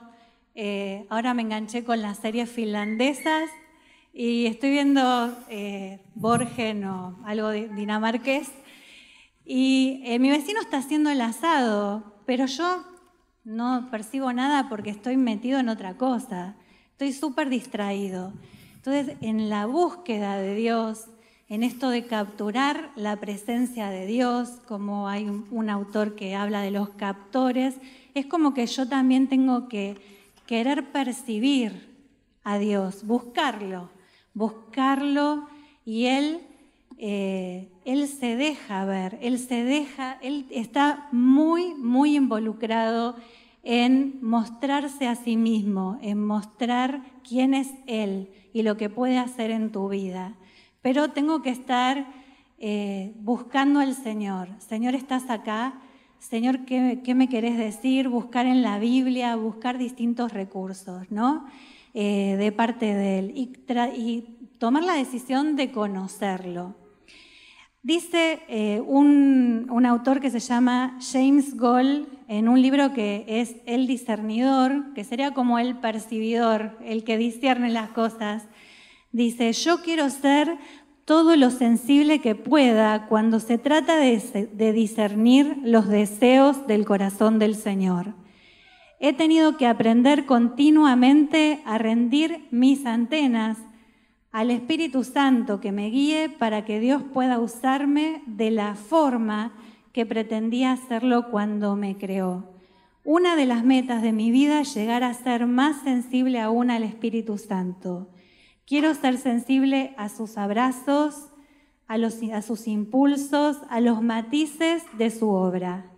eh, 0.53 1.08
ahora 1.10 1.34
me 1.34 1.43
enganché 1.43 1.86
con 1.86 2.01
las 2.01 2.17
series 2.17 2.50
finlandesas 2.51 3.50
y 4.12 4.48
estoy 4.48 4.72
viendo 4.72 5.34
eh, 5.48 6.01
Borgen 6.13 6.84
o 6.84 7.17
algo 7.24 7.51
dinamarqués 7.51 8.51
y 9.46 10.01
eh, 10.03 10.20
mi 10.20 10.29
vecino 10.29 10.60
está 10.60 10.75
haciendo 10.79 11.10
el 11.10 11.22
asado, 11.22 12.22
pero 12.25 12.48
yo 12.48 12.84
no 13.46 13.88
percibo 13.89 14.34
nada 14.34 14.67
porque 14.67 14.89
estoy 14.89 15.15
metido 15.15 15.58
en 15.58 15.70
otra 15.70 15.96
cosa, 15.96 16.58
estoy 16.91 17.13
súper 17.13 17.48
distraído. 17.48 18.34
Entonces, 18.75 19.15
en 19.22 19.50
la 19.50 19.67
búsqueda 19.67 20.36
de 20.36 20.53
Dios, 20.55 21.08
en 21.50 21.64
esto 21.64 21.90
de 21.90 22.06
capturar 22.06 22.92
la 22.96 23.18
presencia 23.18 23.90
de 23.90 24.06
Dios, 24.06 24.62
como 24.68 25.08
hay 25.08 25.26
un, 25.26 25.70
autor 25.70 26.16
que 26.16 26.36
habla 26.36 26.62
de 26.62 26.72
los 26.72 26.90
captores, 26.90 27.76
es 28.14 28.26
como 28.26 28.54
que 28.54 28.66
yo 28.66 28.88
también 28.88 29.28
tengo 29.28 29.68
que 29.68 29.98
querer 30.46 30.92
percibir 30.92 31.90
a 32.44 32.58
Dios, 32.58 33.06
buscarlo, 33.06 33.90
buscarlo 34.34 35.48
y 35.86 36.06
Él, 36.06 36.42
eh, 36.98 37.70
Él 37.86 38.08
se 38.08 38.36
deja 38.36 38.86
ver, 38.86 39.18
Él 39.22 39.38
se 39.38 39.64
deja, 39.64 40.18
Él 40.22 40.46
está 40.50 41.08
muy, 41.12 41.74
muy 41.76 42.16
involucrado 42.16 43.16
en 43.64 44.18
mostrarse 44.22 45.08
a 45.08 45.16
sí 45.16 45.38
mismo, 45.38 45.98
en 46.02 46.26
mostrar 46.26 47.04
quién 47.28 47.54
es 47.54 47.70
Él 47.86 48.30
y 48.54 48.64
lo 48.64 48.78
que 48.78 48.90
puede 48.90 49.18
hacer 49.18 49.52
en 49.52 49.72
tu 49.72 49.90
vida 49.90 50.36
pero 50.84 51.10
tengo 51.10 51.42
que 51.42 51.50
estar 51.50 52.06
eh, 52.60 53.13
buscando 53.16 53.80
al 53.80 53.96
Señor. 53.96 54.50
Señor, 54.60 54.94
estás 54.94 55.30
acá. 55.30 55.74
Señor, 56.20 56.66
¿qué, 56.66 57.16
me 57.16 57.30
querés 57.30 57.58
decir? 57.58 58.10
Buscar 58.10 58.46
en 58.46 58.62
la 58.62 58.78
Biblia, 58.80 59.36
buscar 59.36 59.78
distintos 59.78 60.34
recursos, 60.34 61.10
¿no? 61.10 61.46
Eh, 61.94 62.36
de 62.38 62.52
parte 62.52 62.94
de 62.94 63.20
Él 63.20 63.34
y, 63.36 64.25
tomar 64.60 64.84
la 64.84 64.94
decisión 64.94 65.56
de 65.56 65.72
conocerlo. 65.72 66.75
Dice 67.82 68.40
eh, 68.48 68.82
un, 68.86 69.68
un, 69.70 69.86
autor 69.86 70.22
que 70.22 70.30
se 70.30 70.40
llama 70.40 70.98
James 71.12 71.58
Gold 71.58 72.08
en 72.30 72.48
un 72.48 72.62
libro 72.62 72.94
que 72.94 73.25
es 73.28 73.58
El 73.66 73.88
discernidor, 73.88 74.94
que 74.94 75.04
sería 75.04 75.34
como 75.34 75.60
el 75.60 75.75
percibidor, 75.75 76.78
el 76.86 77.04
que 77.04 77.18
discierne 77.18 77.70
las 77.70 77.90
cosas. 77.90 78.48
Dice, 79.13 79.53
yo 79.53 79.84
quiero 79.84 80.10
ser 80.10 80.58
todo 81.05 81.36
lo 81.36 81.51
sensible 81.51 82.20
que 82.20 82.34
pueda 82.34 83.05
cuando 83.05 83.39
se 83.39 83.60
trata 83.60 83.96
de, 83.98 84.74
discernir 84.74 85.58
los 85.63 85.88
deseos 85.88 86.65
del 86.65 86.84
corazón 86.84 87.38
del 87.38 87.53
Señor. 87.53 88.15
He 89.00 89.13
tenido 89.13 89.55
que 89.55 89.67
aprender 89.67 90.25
continuamente 90.25 91.62
a 91.63 91.77
rendir 91.77 92.48
mis 92.50 92.88
antenas 92.88 93.60
al 94.32 94.50
Espíritu 94.50 95.03
Santo 95.03 95.62
que 95.62 95.72
me 95.72 95.91
guíe 95.91 96.29
para 96.29 96.65
que 96.65 96.79
Dios 96.79 97.03
pueda 97.13 97.38
usarme 97.38 98.24
de 98.25 98.50
la 98.50 98.74
forma 98.74 99.53
que 99.91 100.08
pretendía 100.08 100.72
hacerlo 100.72 101.29
cuando 101.29 101.75
me 101.75 101.98
creó. 101.98 102.50
Una 103.03 103.36
de 103.36 103.46
las 103.46 103.63
metas 103.63 104.01
de 104.01 104.12
mi 104.12 104.32
vida 104.32 104.62
es 104.62 104.74
llegar 104.74 105.03
a 105.03 105.13
ser 105.13 105.46
más 105.46 105.84
sensible 105.84 106.39
aún 106.39 106.72
al 106.72 106.82
Espíritu 106.82 107.38
Santo. 107.38 108.08
Quiero 108.74 108.96
ser 108.96 109.20
sensible 109.20 109.94
a 109.98 110.10
sus 110.10 110.36
abrazos, 110.36 111.27
a, 111.86 112.42
sus 112.42 112.68
impulsos, 112.68 113.58
a 113.70 113.80
los 113.80 114.01
matices 114.01 114.82
de 114.98 115.12
su 115.12 115.30
obra. 115.30 115.92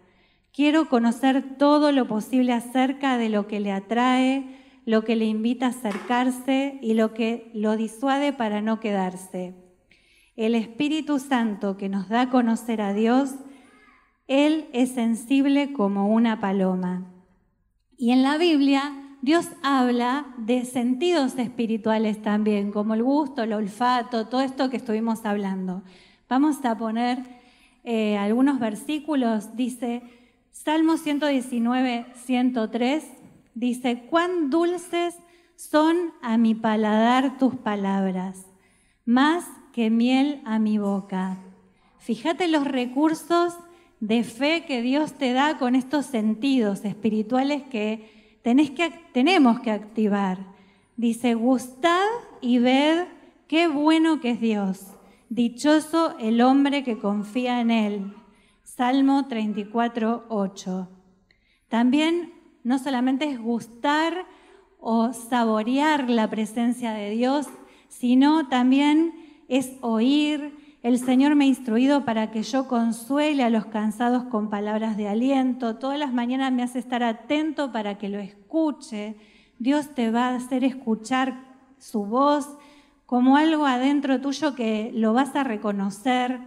Quiero 0.51 0.89
conocer 0.89 1.55
todo 1.57 1.93
lo 1.93 2.05
posible 2.09 2.51
acerca 2.51 3.17
de 3.17 3.29
lo 3.29 3.47
que 3.47 3.61
le 3.61 3.71
atrae, 3.71 4.59
lo 4.83 5.05
que 5.05 5.15
le 5.15 5.23
invita 5.23 5.67
a 5.67 5.69
acercarse 5.69 6.77
y 6.81 6.95
lo 6.95 7.13
que 7.13 7.49
lo 7.53 7.77
disuade 7.77 8.33
para 8.33 8.61
no 8.61 8.81
quedarse. 8.81 9.55
El 10.35 10.53
Espíritu 10.53 11.19
Santo 11.19 11.77
que 11.77 11.87
nos 11.87 12.09
da 12.09 12.23
a 12.23 12.29
conocer 12.29 12.81
a 12.81 12.91
Dios, 12.91 13.35
Él 14.27 14.67
es 14.73 14.91
sensible 14.91 15.71
como 15.71 16.09
una 16.09 16.41
paloma. 16.41 17.09
Y 17.97 18.11
en 18.11 18.21
la 18.21 18.37
Biblia 18.37 19.04
Dios 19.25 19.47
habla 19.63 20.27
de 20.37 20.65
sentidos 20.65 21.35
espirituales 21.39 22.21
también, 22.21 22.71
como 22.71 22.93
el 22.93 23.01
gusto, 23.01 23.41
el 23.41 23.53
olfato, 23.53 24.27
todo 24.27 24.41
esto 24.41 24.69
que 24.69 24.77
estuvimos 24.77 25.25
hablando. 25.25 25.81
Vamos 26.29 26.63
a 26.63 26.77
poner 26.77 27.23
eh, 27.83 28.19
algunos 28.19 28.59
versículos. 28.59 29.55
Dice, 29.55 30.03
Salmo 30.51 30.97
119, 30.97 32.05
103, 32.13 33.03
dice, 33.55 34.03
cuán 34.11 34.51
dulces 34.51 35.15
son 35.55 36.13
a 36.21 36.37
mi 36.37 36.53
paladar 36.53 37.39
tus 37.39 37.55
palabras, 37.55 38.45
más 39.05 39.43
que 39.73 39.89
miel 39.89 40.39
a 40.45 40.59
mi 40.59 40.77
boca. 40.77 41.39
Fíjate 41.97 42.47
los 42.47 42.63
recursos 42.63 43.55
de 43.99 44.23
fe 44.23 44.65
que 44.67 44.83
Dios 44.83 45.13
te 45.13 45.33
da 45.33 45.57
con 45.57 45.73
estos 45.73 46.05
sentidos 46.05 46.85
espirituales 46.85 47.63
que, 47.63 48.14
tenemos 49.11 49.59
que 49.61 49.71
activar. 49.71 50.37
Dice, 50.97 51.33
gustad 51.33 52.05
y 52.41 52.59
ved 52.59 53.05
qué 53.47 53.67
bueno 53.67 54.19
que 54.21 54.31
es 54.31 54.39
Dios. 54.39 54.87
Dichoso 55.29 56.15
el 56.19 56.41
hombre 56.41 56.83
que 56.83 56.99
confía 56.99 57.59
en 57.59 57.71
Él. 57.71 58.13
Salmo 58.63 59.27
34, 59.27 60.25
8. 60.29 60.89
También 61.69 62.33
no 62.63 62.77
solamente 62.77 63.25
es 63.25 63.39
gustar 63.39 64.25
o 64.79 65.11
saborear 65.13 66.09
la 66.09 66.29
presencia 66.29 66.91
de 66.91 67.09
Dios, 67.09 67.47
sino 67.87 68.47
también 68.47 69.13
es 69.47 69.71
oír. 69.81 70.55
El 70.85 70.99
Señor 70.99 71.33
me 71.33 71.45
ha 71.45 71.47
instruido 71.47 72.05
para 72.05 72.29
que 72.29 72.43
yo 72.43 72.67
consuele 72.67 73.41
a 73.41 73.49
los 73.49 73.65
cansados 73.65 74.25
con 74.25 74.51
palabras 74.51 74.97
de 74.97 75.07
aliento. 75.07 75.77
Todas 75.77 75.97
las 75.97 76.13
mañanas 76.13 76.51
me 76.51 76.61
hace 76.61 76.77
estar 76.77 77.01
atento 77.01 77.71
para 77.71 77.97
que 77.97 78.07
lo 78.07 78.19
escuche. 78.19 79.15
Dios 79.57 79.95
te 79.95 80.11
va 80.11 80.27
a 80.27 80.35
hacer 80.35 80.63
escuchar 80.63 81.43
su 81.79 82.05
voz 82.05 82.47
como 83.07 83.35
algo 83.35 83.65
adentro 83.65 84.21
tuyo 84.21 84.53
que 84.53 84.91
lo 84.93 85.13
vas 85.13 85.35
a 85.35 85.43
reconocer. 85.43 86.39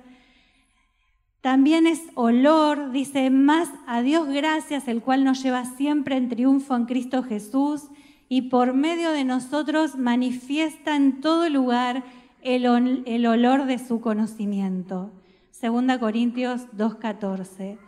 También 1.41 1.89
es 1.89 2.01
olor, 2.15 2.93
dice, 2.93 3.31
más 3.31 3.69
a 3.89 4.03
Dios 4.03 4.29
gracias, 4.29 4.87
el 4.87 5.03
cual 5.03 5.25
nos 5.25 5.43
lleva 5.43 5.65
siempre 5.65 6.17
en 6.17 6.29
triunfo 6.29 6.77
en 6.77 6.85
Cristo 6.85 7.25
Jesús 7.25 7.89
y 8.29 8.43
por 8.43 8.73
medio 8.73 9.11
de 9.11 9.25
nosotros 9.25 9.97
manifiesta 9.97 10.95
en 10.95 11.21
todo 11.21 11.49
lugar 11.49 12.05
el, 12.43 12.67
olor 13.27 13.67
de 13.67 13.79
su 13.79 14.01
conocimiento. 14.01 15.11
Segunda 15.51 15.99
Corintios 15.99 16.69
2.14. 16.77 17.79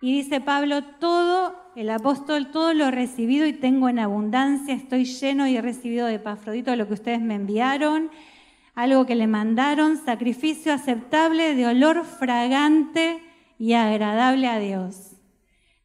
Y 0.00 0.12
dice 0.12 0.40
Pablo, 0.40 0.82
todo, 0.82 1.54
el 1.76 1.90
apóstol, 1.90 2.50
todo 2.50 2.74
lo 2.74 2.90
recibido 2.90 3.46
y 3.46 3.52
tengo 3.52 3.88
en 3.88 3.98
abundancia, 3.98 4.74
estoy 4.74 5.04
lleno 5.04 5.46
y 5.46 5.56
he 5.56 5.62
recibido 5.62 6.06
de 6.06 6.18
Pafrodito 6.18 6.76
lo 6.76 6.86
que 6.86 6.94
ustedes 6.94 7.20
me 7.20 7.34
enviaron 7.34 8.10
algo 8.74 9.06
que 9.06 9.14
le 9.14 9.26
mandaron, 9.26 9.96
sacrificio 9.96 10.72
aceptable 10.72 11.54
de 11.54 11.66
olor 11.66 12.04
fragante 12.04 13.22
y 13.58 13.74
agradable 13.74 14.48
a 14.48 14.58
Dios. 14.58 15.12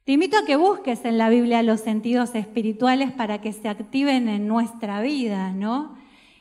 Te 0.05 0.13
invito 0.13 0.37
a 0.39 0.45
que 0.45 0.55
busques 0.55 1.05
en 1.05 1.19
la 1.19 1.29
Biblia 1.29 1.61
los 1.61 1.81
sentidos 1.81 2.33
espirituales 2.33 3.11
para 3.11 3.41
que 3.41 3.53
se 3.53 3.69
activen 3.69 4.27
en 4.27 4.47
nuestra 4.47 5.01
vida, 5.01 5.51
¿no? 5.51 5.98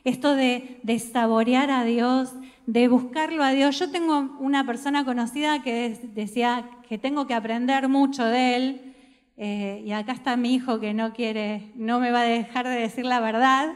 Esto 0.09 0.35
de, 0.35 0.79
saborear 1.13 1.69
a 1.69 1.83
Dios, 1.83 2.33
de 2.65 2.87
buscarlo 2.87 3.43
a 3.43 3.51
Dios. 3.51 3.77
Yo 3.77 3.91
tengo 3.91 4.35
una 4.39 4.65
persona 4.65 5.05
conocida 5.05 5.61
que 5.61 5.99
decía 6.15 6.67
que 6.89 6.97
tengo 6.97 7.27
que 7.27 7.35
aprender 7.35 7.87
mucho 7.89 8.25
de 8.25 8.55
él, 8.55 8.95
eh, 9.37 9.83
y 9.85 9.91
acá 9.91 10.13
está 10.13 10.35
mi 10.35 10.55
hijo 10.55 10.79
que 10.79 10.95
no 10.95 11.13
quiere, 11.13 11.71
no 11.75 11.99
me 11.99 12.09
va 12.09 12.21
a 12.21 12.23
dejar 12.23 12.67
de 12.67 12.79
decir 12.79 13.05
la 13.05 13.19
verdad. 13.19 13.75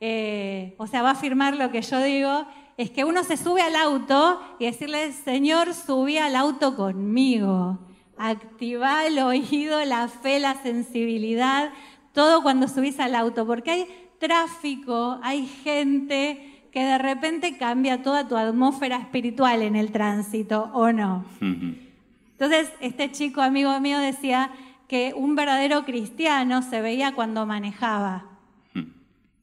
Eh, 0.00 0.74
o 0.78 0.86
sea, 0.86 1.02
va 1.02 1.10
a 1.10 1.12
afirmar 1.12 1.54
lo 1.54 1.70
que 1.70 1.82
yo 1.82 2.02
digo, 2.02 2.46
es 2.78 2.88
que 2.90 3.04
uno 3.04 3.22
se 3.22 3.36
sube 3.36 3.60
al 3.60 3.76
auto 3.76 4.40
y 4.58 4.64
decirle, 4.64 5.12
Señor, 5.12 5.74
subí 5.74 6.16
al 6.16 6.34
auto 6.34 6.76
conmigo. 6.76 7.78
Activa 8.16 9.04
el 9.04 9.18
oído, 9.18 9.84
la 9.84 10.08
fe, 10.08 10.40
la 10.40 10.54
sensibilidad, 10.62 11.72
todo 12.14 12.42
cuando 12.42 12.68
subís 12.68 12.98
al 13.00 13.14
auto, 13.14 13.46
porque 13.46 13.70
hay 13.70 14.07
tráfico, 14.18 15.18
hay 15.22 15.46
gente 15.46 16.66
que 16.72 16.84
de 16.84 16.98
repente 16.98 17.56
cambia 17.56 18.02
toda 18.02 18.28
tu 18.28 18.36
atmósfera 18.36 18.96
espiritual 18.96 19.62
en 19.62 19.76
el 19.76 19.90
tránsito, 19.90 20.70
¿o 20.74 20.92
no? 20.92 21.24
Entonces, 21.40 22.70
este 22.80 23.10
chico 23.10 23.40
amigo 23.40 23.78
mío 23.80 23.98
decía 23.98 24.50
que 24.86 25.12
un 25.14 25.34
verdadero 25.34 25.84
cristiano 25.84 26.62
se 26.62 26.80
veía 26.80 27.12
cuando 27.12 27.46
manejaba. 27.46 28.24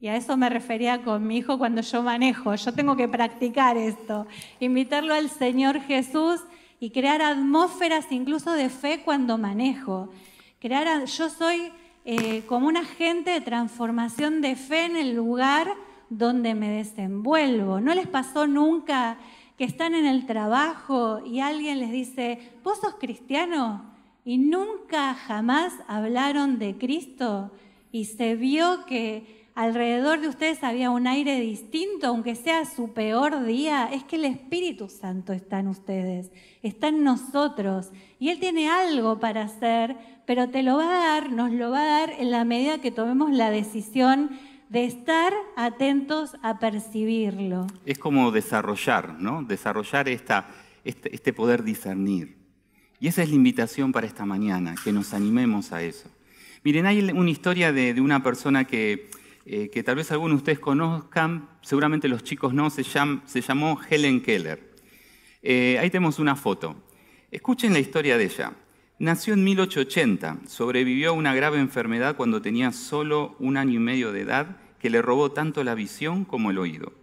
Y 0.01 0.07
a 0.07 0.15
eso 0.15 0.37
me 0.37 0.49
refería 0.49 1.01
con 1.01 1.25
mi 1.25 1.37
hijo 1.37 1.57
cuando 1.57 1.81
yo 1.81 2.03
manejo. 2.03 2.53
Yo 2.53 2.73
tengo 2.73 2.95
que 2.95 3.07
practicar 3.07 3.75
esto, 3.75 4.27
invitarlo 4.59 5.13
al 5.13 5.29
Señor 5.29 5.81
Jesús 5.81 6.41
y 6.79 6.91
crear 6.91 7.21
atmósferas 7.21 8.11
incluso 8.11 8.51
de 8.51 8.69
fe 8.69 9.01
cuando 9.03 9.37
manejo. 9.37 10.09
Crear, 10.59 11.05
yo 11.05 11.29
soy 11.29 11.71
eh, 12.05 12.43
como 12.45 12.67
un 12.67 12.77
agente 12.77 13.31
de 13.31 13.41
transformación 13.41 14.39
de 14.39 14.55
fe 14.55 14.85
en 14.85 14.95
el 14.95 15.15
lugar 15.15 15.73
donde 16.09 16.53
me 16.53 16.69
desenvuelvo. 16.69 17.81
¿No 17.81 17.95
les 17.95 18.07
pasó 18.07 18.45
nunca 18.45 19.17
que 19.57 19.63
están 19.63 19.95
en 19.95 20.05
el 20.05 20.25
trabajo 20.25 21.25
y 21.25 21.39
alguien 21.39 21.79
les 21.79 21.91
dice, 21.91 22.53
¿vos 22.63 22.79
sos 22.79 22.95
cristiano? 22.99 23.91
Y 24.23 24.37
nunca 24.37 25.13
jamás 25.13 25.73
hablaron 25.87 26.59
de 26.59 26.77
Cristo 26.77 27.51
y 27.91 28.05
se 28.05 28.35
vio 28.35 28.85
que 28.85 29.47
alrededor 29.55 30.19
de 30.19 30.27
ustedes 30.27 30.63
había 30.63 30.91
un 30.91 31.07
aire 31.07 31.39
distinto, 31.39 32.07
aunque 32.07 32.35
sea 32.35 32.65
su 32.65 32.91
peor 32.91 33.45
día, 33.45 33.89
es 33.91 34.03
que 34.03 34.17
el 34.17 34.25
Espíritu 34.25 34.89
Santo 34.89 35.31
está 35.31 35.59
en 35.59 35.69
ustedes, 35.69 36.29
está 36.61 36.89
en 36.89 37.03
nosotros. 37.03 37.91
Y 38.19 38.29
Él 38.29 38.39
tiene 38.39 38.69
algo 38.69 39.19
para 39.19 39.43
hacer, 39.43 39.95
pero 40.25 40.49
te 40.49 40.63
lo 40.63 40.77
va 40.77 40.85
a 40.85 41.07
dar, 41.13 41.31
nos 41.31 41.51
lo 41.51 41.71
va 41.71 41.81
a 41.81 41.99
dar 41.99 42.09
en 42.17 42.31
la 42.31 42.45
medida 42.45 42.81
que 42.81 42.91
tomemos 42.91 43.31
la 43.31 43.49
decisión 43.49 44.31
de 44.69 44.85
estar 44.85 45.33
atentos 45.55 46.35
a 46.41 46.59
percibirlo. 46.59 47.67
Es 47.85 47.99
como 47.99 48.31
desarrollar, 48.31 49.19
¿no? 49.19 49.43
Desarrollar 49.43 50.09
este, 50.09 50.43
este 50.83 51.33
poder 51.33 51.63
discernir. 51.63 52.37
Y 52.99 53.07
esa 53.07 53.23
es 53.23 53.29
la 53.29 53.35
invitación 53.35 53.91
para 53.91 54.07
esta 54.07 54.25
mañana, 54.25 54.75
que 54.83 54.91
nos 54.91 55.13
animemos 55.13 55.71
a 55.71 55.83
eso. 55.83 56.09
Miren, 56.63 56.85
hay 56.87 56.99
una 57.11 57.29
historia 57.29 57.71
de 57.71 57.99
una 58.01 58.23
persona 58.23 58.65
que 58.65 59.09
eh, 59.47 59.69
que 59.69 59.83
tal 59.83 59.97
vez 59.97 60.11
algunos 60.11 60.37
de 60.37 60.39
ustedes 60.39 60.59
conozcan, 60.59 61.47
seguramente 61.61 62.07
los 62.07 62.23
chicos 62.23 62.51
no, 62.51 62.71
se, 62.71 62.81
llamó 62.83 63.79
Helen 63.87 64.23
Keller. 64.23 64.71
Eh, 65.43 65.77
ahí 65.79 65.91
tenemos 65.91 66.17
una 66.17 66.35
foto. 66.35 66.75
Escuchen 67.29 67.71
la 67.71 67.77
historia 67.77 68.17
de 68.17 68.23
ella. 68.23 68.53
Nació 68.97 69.33
en 69.33 69.43
1880, 69.43 70.39
sobrevivió 70.47 71.09
a 71.09 71.13
una 71.13 71.35
grave 71.35 71.59
enfermedad 71.59 72.15
cuando 72.15 72.41
tenía 72.41 72.71
solo 72.71 73.35
un 73.39 73.57
año 73.57 73.73
y 73.73 73.79
medio 73.79 74.11
de 74.11 74.21
edad 74.21 74.57
que 74.79 74.89
le 74.89 75.01
robó 75.01 75.31
tanto 75.31 75.63
la 75.63 75.75
visión 75.75 76.23
como 76.23 76.51
el 76.51 76.57
oído. 76.57 76.93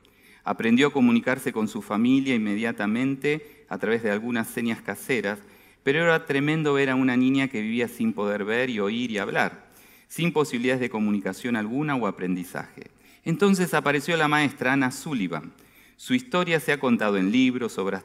Aprendió 0.44 0.88
a 0.88 0.92
comunicarse 0.92 1.52
con 1.52 1.68
su 1.68 1.82
familia 1.82 2.34
inmediatamente 2.34 3.66
a 3.68 3.78
través 3.78 4.02
de 4.02 4.10
algunas 4.10 4.48
señas 4.48 4.80
caseras, 4.80 5.38
pero 5.82 6.02
era 6.02 6.24
tremendo 6.26 6.72
ver 6.72 6.90
a 6.90 6.94
una 6.94 7.16
niña 7.16 7.48
que 7.48 7.60
vivía 7.60 7.88
sin 7.88 8.12
poder 8.12 8.44
ver 8.44 8.70
y 8.70 8.80
oír 8.80 9.10
y 9.10 9.18
hablar 9.18 9.72
sin 10.12 10.30
posibilidades 10.30 10.82
de 10.82 10.90
comunicación 10.90 11.56
alguna 11.56 11.96
o 11.96 12.06
aprendizaje. 12.06 12.90
Entonces 13.24 13.72
apareció 13.72 14.14
la 14.18 14.28
maestra 14.28 14.74
Ana 14.74 14.90
Sullivan. 14.90 15.54
Su 16.02 16.14
historia 16.14 16.58
se 16.58 16.72
ha 16.72 16.80
contado 16.80 17.16
en 17.16 17.30
libros, 17.30 17.78
obras 17.78 18.02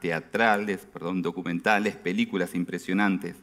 teatrales, 0.00 0.86
perdón, 0.92 1.22
documentales, 1.22 1.96
películas 1.96 2.54
impresionantes. 2.54 3.36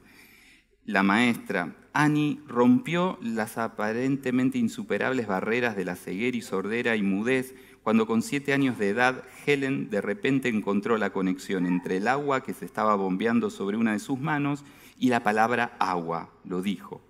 La 0.85 1.01
maestra 1.01 1.75
Annie 1.91 2.39
rompió 2.45 3.17
las 3.19 3.57
aparentemente 3.57 4.59
insuperables 4.59 5.25
barreras 5.25 5.75
de 5.75 5.85
la 5.85 5.95
ceguera 5.95 6.37
y 6.37 6.43
sordera 6.43 6.95
y 6.97 7.01
mudez 7.01 7.55
cuando 7.81 8.05
con 8.05 8.21
siete 8.21 8.53
años 8.53 8.77
de 8.77 8.89
edad 8.89 9.23
Helen 9.47 9.89
de 9.89 10.01
repente 10.01 10.49
encontró 10.49 10.99
la 10.99 11.11
conexión 11.11 11.65
entre 11.65 11.97
el 11.97 12.07
agua 12.07 12.43
que 12.43 12.53
se 12.53 12.65
estaba 12.65 12.93
bombeando 12.93 13.49
sobre 13.49 13.75
una 13.75 13.93
de 13.93 13.99
sus 13.99 14.19
manos 14.19 14.63
y 14.99 15.09
la 15.09 15.23
palabra 15.23 15.75
agua, 15.79 16.29
lo 16.45 16.61
dijo 16.61 17.01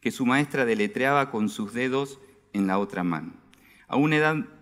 que 0.00 0.10
su 0.10 0.26
maestra 0.26 0.64
deletreaba 0.64 1.30
con 1.30 1.48
sus 1.48 1.72
dedos 1.72 2.18
en 2.52 2.66
la 2.66 2.80
otra 2.80 3.04
mano. 3.04 3.32
A 3.86 3.94
una 3.94 4.16
edad 4.16 4.55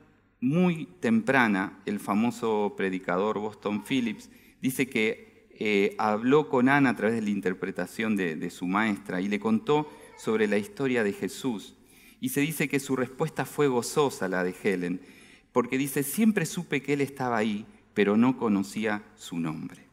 muy 0.44 0.86
temprana, 1.00 1.78
el 1.86 1.98
famoso 1.98 2.74
predicador 2.76 3.38
Boston 3.38 3.82
Phillips 3.82 4.28
dice 4.60 4.88
que 4.88 5.48
eh, 5.58 5.94
habló 5.98 6.50
con 6.50 6.68
Ana 6.68 6.90
a 6.90 6.96
través 6.96 7.16
de 7.16 7.22
la 7.22 7.30
interpretación 7.30 8.14
de, 8.14 8.36
de 8.36 8.50
su 8.50 8.66
maestra 8.66 9.22
y 9.22 9.28
le 9.28 9.40
contó 9.40 9.90
sobre 10.18 10.46
la 10.46 10.58
historia 10.58 11.02
de 11.02 11.12
Jesús 11.12 11.76
Y 12.20 12.28
se 12.28 12.42
dice 12.42 12.68
que 12.68 12.78
su 12.78 12.94
respuesta 12.94 13.46
fue 13.46 13.68
gozosa, 13.68 14.28
la 14.28 14.44
de 14.44 14.54
Helen, 14.62 15.00
porque 15.52 15.78
dice, 15.78 16.02
siempre 16.02 16.44
supe 16.44 16.82
que 16.82 16.92
él 16.92 17.00
estaba 17.00 17.38
ahí, 17.38 17.64
pero 17.94 18.18
no 18.18 18.36
conocía 18.36 19.02
su 19.16 19.38
nombre. 19.38 19.86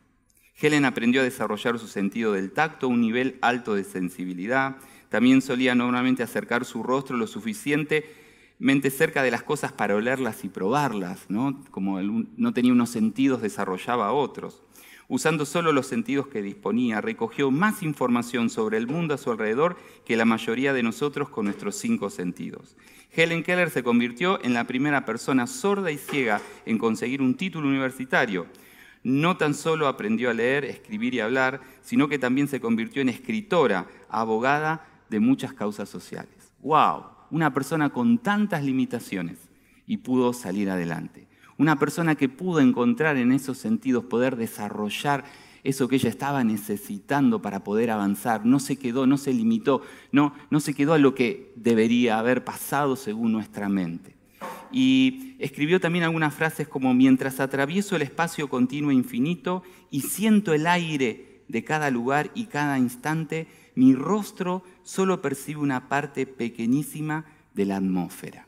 Helen 0.60 0.84
aprendió 0.84 1.22
a 1.22 1.26
desarrollar 1.26 1.80
su 1.80 1.88
sentido 1.88 2.34
del 2.34 2.52
tacto 2.52 2.90
un 2.90 3.00
nivel 3.00 3.38
alto 3.42 3.74
de 3.74 3.86
sensibilidad. 3.86 4.78
También 5.10 5.42
solía 5.42 5.76
normalmente 5.76 6.24
acercar 6.24 6.66
su 6.66 6.84
rostro 6.84 7.16
lo 7.16 7.28
suficientemente 8.62 8.92
cerca 8.92 9.24
de 9.24 9.32
las 9.32 9.42
cosas 9.42 9.72
para 9.72 9.96
olerlas 9.96 10.44
y 10.44 10.50
probarlas, 10.50 11.26
¿no? 11.30 11.64
Como 11.72 12.00
no 12.02 12.54
tenía 12.54 12.72
unos 12.72 12.92
sentidos, 12.92 13.42
desarrollaba 13.42 14.14
otros. 14.14 14.62
Usando 15.08 15.46
solo 15.46 15.74
los 15.74 15.88
sentidos 15.88 16.28
que 16.28 16.44
disponía, 16.44 17.02
recogió 17.02 17.50
más 17.50 17.82
información 17.82 18.52
sobre 18.52 18.78
el 18.78 18.86
mundo 18.86 19.16
a 19.16 19.18
su 19.18 19.32
alrededor 19.32 19.78
que 20.06 20.16
la 20.16 20.26
mayoría 20.26 20.74
de 20.74 20.84
nosotros 20.84 21.30
con 21.30 21.46
nuestros 21.46 21.76
cinco 21.76 22.12
sentidos. 22.12 22.78
Helen 23.12 23.44
Keller 23.44 23.72
se 23.72 23.82
convirtió 23.82 24.40
en 24.44 24.54
la 24.54 24.68
primera 24.68 25.06
persona 25.06 25.48
sorda 25.48 25.90
y 25.90 25.98
ciega 25.98 26.40
en 26.66 26.78
conseguir 26.78 27.22
un 27.22 27.36
título 27.36 27.68
universitario 27.68 28.46
no 29.04 29.36
tan 29.36 29.56
solo 29.56 29.88
aprendió 29.88 30.30
a 30.30 30.34
leer, 30.36 30.64
escribir 30.64 31.16
y 31.16 31.22
hablar, 31.22 31.62
sino 31.82 32.08
que 32.08 32.20
también 32.20 32.48
se 32.48 32.62
convirtió 32.62 33.02
en 33.02 33.10
escritora, 33.10 33.88
abogada 34.10 34.86
de 35.10 35.20
muchas 35.20 35.54
causas 35.54 35.90
sociales. 35.90 36.54
¡Wow! 36.60 37.21
Una 37.32 37.54
persona 37.54 37.90
con 37.90 38.18
tantas 38.20 38.64
limitaciones 38.64 39.38
y 39.88 39.98
pudo 39.98 40.34
salir 40.34 40.70
adelante. 40.70 41.28
Una 41.58 41.80
persona 41.80 42.16
que 42.16 42.30
pudo 42.30 42.60
encontrar 42.60 43.18
en 43.18 43.32
esos 43.32 43.58
sentidos, 43.58 44.06
poder 44.06 44.36
desarrollar 44.36 45.24
eso 45.64 45.88
que 45.88 45.96
ella 45.96 46.10
estaba 46.10 46.44
necesitando 46.44 47.42
para 47.42 47.64
poder 47.64 47.92
avanzar. 47.92 48.46
No 48.46 48.60
se 48.60 48.78
quedó, 48.78 49.06
no 49.06 49.18
se 49.18 49.34
limitó, 49.34 49.82
no, 50.12 50.34
no 50.50 50.60
se 50.60 50.74
quedó 50.74 50.94
a 50.94 50.98
lo 50.98 51.14
que 51.14 51.54
debería 51.56 52.20
haber 52.20 52.44
pasado 52.44 52.96
según 52.96 53.32
nuestra 53.32 53.70
mente. 53.70 54.16
Y 54.72 55.36
escribió 55.40 55.80
también 55.80 56.04
algunas 56.04 56.34
frases 56.34 56.68
como, 56.68 56.94
mientras 56.94 57.40
atravieso 57.40 57.96
el 57.96 58.02
espacio 58.02 58.50
continuo 58.50 58.92
e 58.92 58.96
infinito 58.96 59.64
y 59.90 60.02
siento 60.02 60.54
el 60.54 60.66
aire 60.66 61.44
de 61.48 61.64
cada 61.64 61.92
lugar 61.92 62.32
y 62.34 62.46
cada 62.46 62.80
instante, 62.80 63.48
mi 63.82 63.96
rostro 63.96 64.62
solo 64.84 65.24
percibe 65.24 65.60
una 65.60 65.90
parte 65.90 66.28
pequeñísima 66.28 67.26
de 67.56 67.66
la 67.66 67.78
atmósfera. 67.78 68.46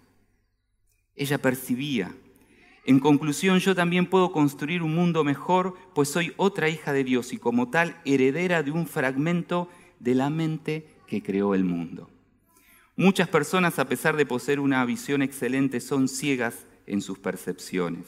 Ella 1.16 1.42
percibía. 1.42 2.16
En 2.86 3.00
conclusión, 3.00 3.58
yo 3.58 3.74
también 3.74 4.06
puedo 4.06 4.32
construir 4.32 4.84
un 4.84 4.94
mundo 4.94 5.24
mejor, 5.24 5.76
pues 5.96 6.10
soy 6.10 6.34
otra 6.38 6.70
hija 6.70 6.94
de 6.94 7.04
Dios 7.04 7.34
y 7.34 7.38
como 7.38 7.72
tal 7.72 8.00
heredera 8.06 8.62
de 8.62 8.70
un 8.70 8.86
fragmento 8.86 9.70
de 10.00 10.14
la 10.14 10.30
mente 10.30 10.86
que 11.08 11.24
creó 11.24 11.56
el 11.56 11.64
mundo. 11.64 12.12
Muchas 12.96 13.28
personas, 13.28 13.80
a 13.80 13.88
pesar 13.88 14.16
de 14.16 14.28
poseer 14.28 14.60
una 14.60 14.86
visión 14.86 15.24
excelente, 15.24 15.80
son 15.80 16.10
ciegas 16.10 16.68
en 16.86 17.02
sus 17.02 17.18
percepciones. 17.18 18.06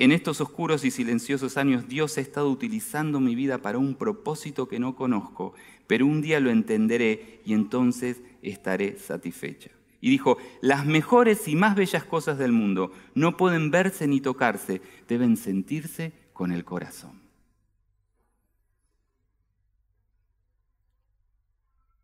En 0.00 0.12
estos 0.12 0.40
oscuros 0.40 0.86
y 0.86 0.90
silenciosos 0.90 1.58
años 1.58 1.86
Dios 1.86 2.16
ha 2.16 2.22
estado 2.22 2.50
utilizando 2.50 3.20
mi 3.20 3.34
vida 3.34 3.58
para 3.58 3.76
un 3.76 3.94
propósito 3.94 4.66
que 4.66 4.78
no 4.78 4.96
conozco, 4.96 5.52
pero 5.90 6.06
un 6.06 6.22
día 6.22 6.38
lo 6.38 6.50
entenderé 6.50 7.40
y 7.44 7.52
entonces 7.52 8.20
estaré 8.42 8.96
satisfecha. 8.96 9.72
Y 10.00 10.08
dijo, 10.08 10.38
las 10.60 10.86
mejores 10.86 11.48
y 11.48 11.56
más 11.56 11.74
bellas 11.74 12.04
cosas 12.04 12.38
del 12.38 12.52
mundo 12.52 12.92
no 13.16 13.36
pueden 13.36 13.72
verse 13.72 14.06
ni 14.06 14.20
tocarse, 14.20 14.80
deben 15.08 15.36
sentirse 15.36 16.12
con 16.32 16.52
el 16.52 16.64
corazón. 16.64 17.20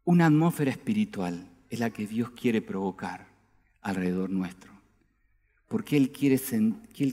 Una 0.04 0.26
atmósfera 0.26 0.72
espiritual 0.72 1.48
es 1.70 1.78
la 1.78 1.90
que 1.90 2.08
Dios 2.08 2.30
quiere 2.30 2.62
provocar 2.62 3.28
alrededor 3.82 4.30
nuestro. 4.30 4.72
Porque 5.68 5.96
Él 5.96 6.10
quiere, 6.10 6.40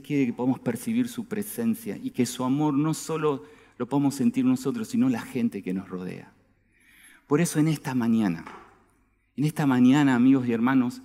que 0.02 0.34
podamos 0.36 0.60
percibir 0.60 1.08
su 1.08 1.28
presencia 1.28 2.00
y 2.02 2.10
que 2.10 2.26
su 2.26 2.44
amor 2.44 2.74
no 2.74 2.96
solo 2.96 3.44
lo 3.78 3.88
podamos 3.88 4.16
sentir 4.16 4.44
nosotros, 4.44 4.88
sino 4.88 5.08
la 5.08 5.22
gente 5.22 5.62
que 5.62 5.76
nos 5.76 5.88
rodea. 5.88 6.34
Por 7.28 7.42
eso 7.42 7.60
en 7.60 7.68
esta 7.68 7.96
mañana, 7.96 8.46
en 9.36 9.46
esta 9.46 9.66
mañana, 9.66 10.16
amigos 10.16 10.48
y 10.48 10.54
hermanos, 10.54 11.02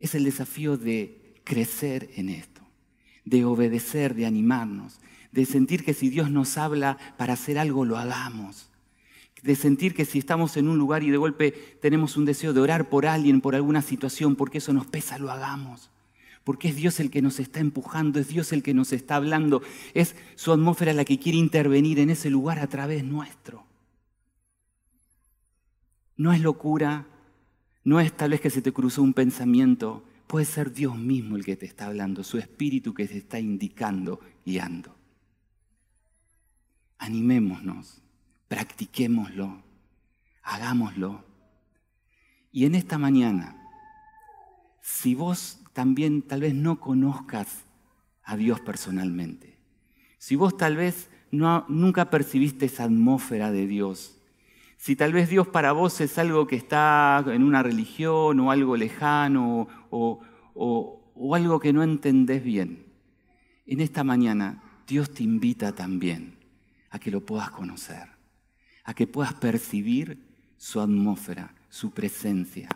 es 0.00 0.14
el 0.14 0.24
desafío 0.24 0.76
de 0.76 1.40
crecer 1.44 2.10
en 2.16 2.28
esto, 2.28 2.62
de 3.24 3.44
obedecer, 3.44 4.14
de 4.14 4.26
animarnos, 4.26 5.00
de 5.30 5.44
sentir 5.46 5.84
que 5.84 5.94
si 5.94 6.08
Dios 6.08 6.30
nos 6.30 6.58
habla 6.58 6.98
para 7.16 7.34
hacer 7.34 7.58
algo, 7.58 7.84
lo 7.84 7.96
hagamos 7.96 8.72
de 9.42 9.56
sentir 9.56 9.94
que 9.94 10.04
si 10.04 10.18
estamos 10.18 10.56
en 10.56 10.68
un 10.68 10.78
lugar 10.78 11.02
y 11.02 11.10
de 11.10 11.16
golpe 11.16 11.52
tenemos 11.80 12.16
un 12.16 12.24
deseo 12.24 12.52
de 12.52 12.60
orar 12.60 12.88
por 12.88 13.06
alguien, 13.06 13.40
por 13.40 13.54
alguna 13.54 13.82
situación, 13.82 14.36
porque 14.36 14.58
eso 14.58 14.72
nos 14.72 14.86
pesa, 14.86 15.18
lo 15.18 15.30
hagamos. 15.30 15.90
Porque 16.44 16.68
es 16.68 16.76
Dios 16.76 17.00
el 17.00 17.10
que 17.10 17.22
nos 17.22 17.38
está 17.40 17.60
empujando, 17.60 18.18
es 18.18 18.28
Dios 18.28 18.52
el 18.52 18.62
que 18.62 18.74
nos 18.74 18.92
está 18.92 19.16
hablando, 19.16 19.62
es 19.94 20.16
su 20.36 20.52
atmósfera 20.52 20.92
la 20.92 21.04
que 21.04 21.18
quiere 21.18 21.38
intervenir 21.38 21.98
en 21.98 22.10
ese 22.10 22.30
lugar 22.30 22.58
a 22.60 22.68
través 22.68 23.04
nuestro. 23.04 23.64
No 26.22 26.32
es 26.32 26.40
locura, 26.40 27.08
no 27.82 27.98
es 27.98 28.16
tal 28.16 28.30
vez 28.30 28.40
que 28.40 28.50
se 28.50 28.62
te 28.62 28.72
cruzó 28.72 29.02
un 29.02 29.12
pensamiento, 29.12 30.04
puede 30.28 30.44
ser 30.44 30.72
Dios 30.72 30.96
mismo 30.96 31.34
el 31.34 31.44
que 31.44 31.56
te 31.56 31.66
está 31.66 31.86
hablando, 31.86 32.22
su 32.22 32.38
espíritu 32.38 32.94
que 32.94 33.08
te 33.08 33.16
está 33.16 33.40
indicando, 33.40 34.20
guiando. 34.46 34.94
Animémonos 36.98 38.02
practiquémoslo, 38.46 39.64
hagámoslo. 40.44 41.24
Y 42.52 42.66
en 42.66 42.76
esta 42.76 42.98
mañana, 42.98 43.56
si 44.80 45.16
vos 45.16 45.58
también 45.72 46.22
tal 46.22 46.42
vez 46.42 46.54
no 46.54 46.78
conozcas 46.78 47.64
a 48.22 48.36
Dios 48.36 48.60
personalmente, 48.60 49.58
si 50.18 50.36
vos 50.36 50.56
tal 50.56 50.76
vez 50.76 51.10
no, 51.32 51.64
nunca 51.68 52.10
percibiste 52.10 52.66
esa 52.66 52.84
atmósfera 52.84 53.50
de 53.50 53.66
Dios, 53.66 54.21
si 54.82 54.96
tal 54.96 55.12
vez 55.12 55.28
Dios 55.28 55.46
para 55.46 55.70
vos 55.70 56.00
es 56.00 56.18
algo 56.18 56.48
que 56.48 56.56
está 56.56 57.22
en 57.28 57.44
una 57.44 57.62
religión 57.62 58.40
o 58.40 58.50
algo 58.50 58.76
lejano 58.76 59.68
o, 59.90 60.20
algo 61.36 61.60
que 61.60 61.72
no 61.72 61.84
entendés 61.84 62.42
bien, 62.42 62.84
en 63.64 63.80
esta 63.80 64.02
mañana 64.02 64.82
Dios 64.88 65.14
te 65.14 65.22
invita 65.22 65.70
también 65.70 66.36
a 66.90 66.98
que 66.98 67.12
lo 67.12 67.20
puedas 67.24 67.52
conocer 67.52 68.08
a 68.82 68.92
que 68.92 69.06
puedas 69.06 69.34
percibir 69.34 70.18
su 70.56 70.80
atmósfera, 70.80 71.54
su 71.68 71.92
presencia, 71.92 72.68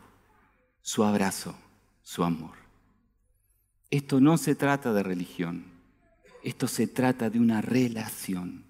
su 0.81 1.03
abrazo, 1.03 1.59
su 2.03 2.23
amor. 2.23 2.55
Esto 3.91 4.21
no 4.21 4.39
se 4.39 4.55
trata 4.55 4.93
de 4.93 5.03
religión, 5.03 5.65
esto 6.45 6.69
se 6.69 6.87
trata 6.87 7.31
de 7.31 7.41
una 7.41 7.63
relación. 7.63 8.65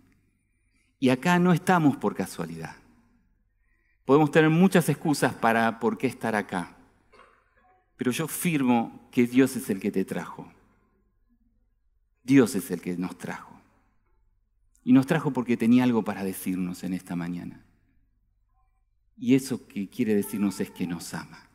Y 0.99 1.11
acá 1.11 1.39
no 1.39 1.53
estamos 1.53 1.99
por 1.99 2.15
casualidad. 2.15 2.77
Podemos 4.07 4.31
tener 4.31 4.49
muchas 4.49 4.89
excusas 4.89 5.35
para 5.35 5.81
por 5.81 5.99
qué 5.99 6.07
estar 6.07 6.35
acá, 6.35 6.77
pero 7.97 8.13
yo 8.13 8.29
firmo 8.29 9.09
que 9.11 9.27
Dios 9.27 9.57
es 9.57 9.69
el 9.69 9.81
que 9.81 9.91
te 9.91 10.05
trajo. 10.05 10.51
Dios 12.23 12.55
es 12.55 12.71
el 12.71 12.81
que 12.81 12.97
nos 12.97 13.19
trajo. 13.19 13.61
Y 14.85 14.93
nos 14.93 15.07
trajo 15.07 15.33
porque 15.33 15.57
tenía 15.57 15.85
algo 15.85 16.05
para 16.05 16.25
decirnos 16.25 16.85
en 16.85 16.95
esta 16.95 17.17
mañana. 17.17 17.65
Y 19.17 19.35
eso 19.35 19.67
que 19.67 19.89
quiere 19.89 20.15
decirnos 20.15 20.61
es 20.61 20.71
que 20.71 20.87
nos 20.87 21.15
ama. 21.15 21.51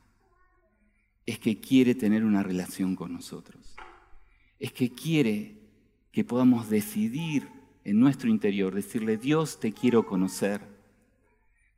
Es 1.25 1.39
que 1.39 1.59
quiere 1.59 1.95
tener 1.95 2.25
una 2.25 2.43
relación 2.43 2.95
con 2.95 3.13
nosotros. 3.13 3.75
Es 4.59 4.73
que 4.73 4.93
quiere 4.93 5.61
que 6.11 6.25
podamos 6.25 6.69
decidir 6.69 7.47
en 7.83 7.99
nuestro 7.99 8.29
interior, 8.29 8.73
decirle, 8.73 9.17
Dios 9.17 9.59
te 9.59 9.71
quiero 9.71 10.05
conocer. 10.05 10.70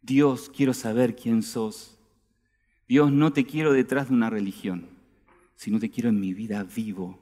Dios 0.03 0.51
quiero 0.55 0.73
saber 0.73 1.15
quién 1.15 1.41
sos. 1.41 1.97
Dios 2.87 3.11
no 3.11 3.33
te 3.33 3.45
quiero 3.45 3.71
detrás 3.73 4.09
de 4.09 4.13
una 4.13 4.29
religión, 4.29 4.85
sino 5.55 5.79
te 5.79 5.89
quiero 5.89 6.09
en 6.09 6.19
mi 6.19 6.33
vida 6.33 6.63
vivo. 6.63 7.19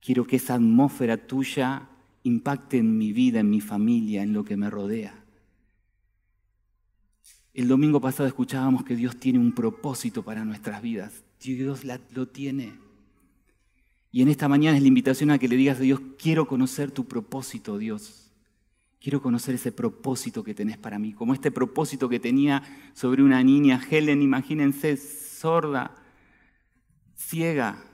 Quiero 0.00 0.26
que 0.26 0.36
esa 0.36 0.54
atmósfera 0.54 1.16
tuya 1.16 1.88
impacte 2.24 2.78
en 2.78 2.98
mi 2.98 3.12
vida, 3.12 3.40
en 3.40 3.50
mi 3.50 3.60
familia, 3.60 4.22
en 4.22 4.32
lo 4.32 4.44
que 4.44 4.56
me 4.56 4.68
rodea. 4.68 5.24
El 7.54 7.68
domingo 7.68 8.00
pasado 8.00 8.26
escuchábamos 8.26 8.84
que 8.84 8.96
Dios 8.96 9.16
tiene 9.16 9.38
un 9.38 9.52
propósito 9.52 10.24
para 10.24 10.44
nuestras 10.44 10.82
vidas. 10.82 11.22
Dios 11.38 11.82
lo 11.84 12.26
tiene. 12.26 12.74
Y 14.10 14.22
en 14.22 14.28
esta 14.28 14.48
mañana 14.48 14.76
es 14.76 14.82
la 14.82 14.88
invitación 14.88 15.30
a 15.30 15.38
que 15.38 15.48
le 15.48 15.56
digas 15.56 15.78
a 15.78 15.82
Dios, 15.82 16.00
quiero 16.18 16.46
conocer 16.48 16.90
tu 16.90 17.04
propósito, 17.06 17.78
Dios. 17.78 18.23
Quiero 19.04 19.20
conocer 19.20 19.56
ese 19.56 19.70
propósito 19.70 20.42
que 20.42 20.54
tenés 20.54 20.78
para 20.78 20.98
mí, 20.98 21.12
como 21.12 21.34
este 21.34 21.50
propósito 21.50 22.08
que 22.08 22.18
tenía 22.18 22.62
sobre 22.94 23.22
una 23.22 23.44
niña, 23.44 23.78
Helen, 23.90 24.22
imagínense, 24.22 24.96
sorda, 24.96 25.94
ciega, 27.14 27.84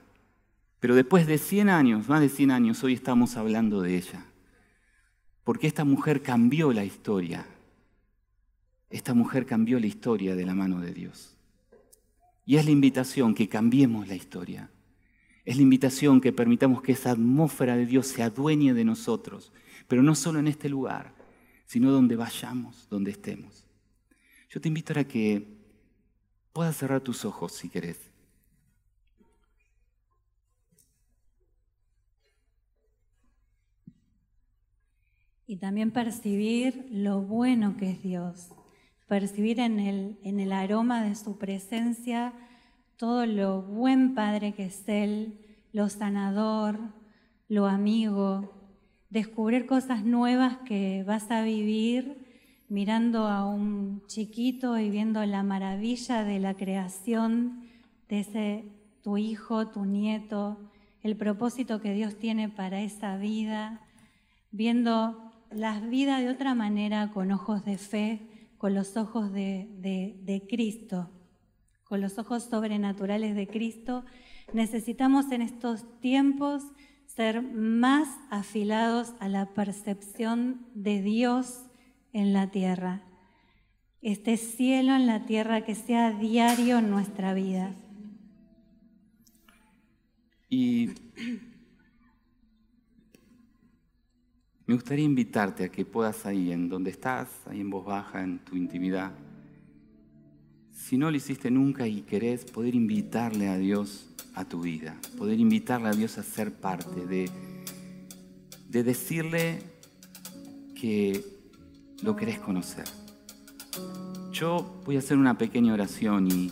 pero 0.79 0.95
después 0.95 1.27
de 1.27 1.37
100 1.37 1.67
años, 1.67 2.07
más 2.07 2.21
de 2.21 2.29
100 2.29 2.51
años, 2.51 2.81
hoy 2.85 2.93
estamos 2.93 3.35
hablando 3.35 3.81
de 3.81 3.97
ella. 3.97 4.25
Porque 5.43 5.67
esta 5.67 5.83
mujer 5.83 6.21
cambió 6.21 6.71
la 6.71 6.85
historia. 6.85 7.45
Esta 8.89 9.13
mujer 9.13 9.45
cambió 9.45 9.81
la 9.81 9.87
historia 9.87 10.33
de 10.33 10.45
la 10.45 10.55
mano 10.55 10.79
de 10.79 10.93
Dios. 10.93 11.35
Y 12.45 12.55
es 12.55 12.63
la 12.63 12.71
invitación 12.71 13.35
que 13.35 13.49
cambiemos 13.49 14.07
la 14.07 14.15
historia. 14.15 14.71
Es 15.43 15.57
la 15.57 15.63
invitación 15.63 16.21
que 16.21 16.31
permitamos 16.31 16.81
que 16.81 16.93
esa 16.93 17.11
atmósfera 17.11 17.75
de 17.75 17.85
Dios 17.85 18.07
se 18.07 18.23
adueñe 18.23 18.73
de 18.73 18.85
nosotros, 18.85 19.51
pero 19.91 20.03
no 20.03 20.15
solo 20.15 20.39
en 20.39 20.47
este 20.47 20.69
lugar, 20.69 21.13
sino 21.65 21.91
donde 21.91 22.15
vayamos, 22.15 22.87
donde 22.87 23.11
estemos. 23.11 23.67
Yo 24.49 24.61
te 24.61 24.69
invito 24.69 24.97
a 24.97 25.03
que 25.03 25.45
puedas 26.53 26.77
cerrar 26.77 27.01
tus 27.01 27.25
ojos 27.25 27.51
si 27.51 27.67
querés. 27.67 28.09
y 35.45 35.57
también 35.57 35.91
percibir 35.91 36.87
lo 36.89 37.19
bueno 37.19 37.75
que 37.75 37.91
es 37.91 38.01
Dios, 38.01 38.47
percibir 39.09 39.59
en 39.59 39.77
el, 39.77 40.17
en 40.23 40.39
el 40.39 40.53
aroma 40.53 41.03
de 41.03 41.15
su 41.15 41.37
presencia 41.37 42.33
todo 42.95 43.25
lo 43.25 43.61
buen 43.61 44.15
Padre 44.15 44.53
que 44.53 44.67
es 44.67 44.87
Él, 44.87 45.37
lo 45.73 45.89
sanador, 45.89 46.79
lo 47.49 47.67
amigo, 47.67 48.60
descubrir 49.11 49.65
cosas 49.65 50.03
nuevas 50.05 50.57
que 50.59 51.03
vas 51.05 51.29
a 51.29 51.43
vivir 51.43 52.25
mirando 52.69 53.27
a 53.27 53.45
un 53.45 54.01
chiquito 54.07 54.79
y 54.79 54.89
viendo 54.89 55.23
la 55.25 55.43
maravilla 55.43 56.23
de 56.23 56.39
la 56.39 56.55
creación 56.55 57.65
de 58.07 58.21
ese 58.21 58.65
tu 59.03 59.17
hijo, 59.17 59.67
tu 59.67 59.83
nieto, 59.83 60.57
el 61.03 61.17
propósito 61.17 61.81
que 61.81 61.93
Dios 61.93 62.15
tiene 62.17 62.47
para 62.47 62.81
esa 62.81 63.17
vida, 63.17 63.81
viendo 64.51 65.33
las 65.49 65.89
vidas 65.89 66.21
de 66.21 66.29
otra 66.29 66.55
manera 66.55 67.11
con 67.11 67.31
ojos 67.31 67.65
de 67.65 67.77
fe, 67.77 68.21
con 68.57 68.73
los 68.73 68.95
ojos 68.95 69.33
de, 69.33 69.67
de 69.81 70.47
Cristo, 70.49 71.09
con 71.83 71.99
los 71.99 72.17
ojos 72.17 72.43
sobrenaturales 72.43 73.35
de 73.35 73.47
Cristo, 73.47 74.05
necesitamos 74.53 75.31
en 75.31 75.41
estos 75.41 75.99
tiempos 75.99 76.63
ser 77.15 77.41
más 77.41 78.07
afilados 78.29 79.13
a 79.19 79.27
la 79.27 79.53
percepción 79.53 80.65
de 80.73 81.01
Dios 81.01 81.65
en 82.13 82.33
la 82.33 82.51
tierra. 82.51 83.03
Este 84.01 84.37
cielo 84.37 84.95
en 84.95 85.07
la 85.07 85.25
tierra 85.25 85.63
que 85.63 85.75
sea 85.75 86.11
diario 86.11 86.79
en 86.79 86.89
nuestra 86.89 87.33
vida. 87.33 87.75
Y 90.49 90.89
Me 94.71 94.75
gustaría 94.75 95.03
invitarte 95.03 95.65
a 95.65 95.69
que 95.69 95.83
puedas 95.83 96.25
ahí, 96.25 96.49
en 96.53 96.69
donde 96.69 96.91
estás, 96.91 97.27
ahí 97.45 97.59
en 97.59 97.69
voz 97.69 97.83
baja, 97.83 98.23
en 98.23 98.39
tu 98.39 98.55
intimidad, 98.55 99.11
si 100.71 100.95
no 100.97 101.11
lo 101.11 101.17
hiciste 101.17 101.51
nunca 101.51 101.87
y 101.87 102.03
querés 102.03 102.45
poder 102.45 102.73
invitarle 102.73 103.49
a 103.49 103.57
Dios 103.57 104.10
a 104.33 104.45
tu 104.45 104.61
vida, 104.61 104.95
poder 105.17 105.39
invitarle 105.39 105.89
a 105.89 105.91
Dios 105.91 106.17
a 106.17 106.23
ser 106.23 106.53
parte, 106.53 107.05
de, 107.05 107.29
de 108.69 108.83
decirle 108.83 109.63
que 110.75 111.23
lo 112.01 112.15
querés 112.15 112.39
conocer. 112.39 112.85
Yo 114.31 114.81
voy 114.85 114.95
a 114.95 114.99
hacer 114.99 115.17
una 115.17 115.37
pequeña 115.37 115.73
oración 115.73 116.27
y 116.27 116.51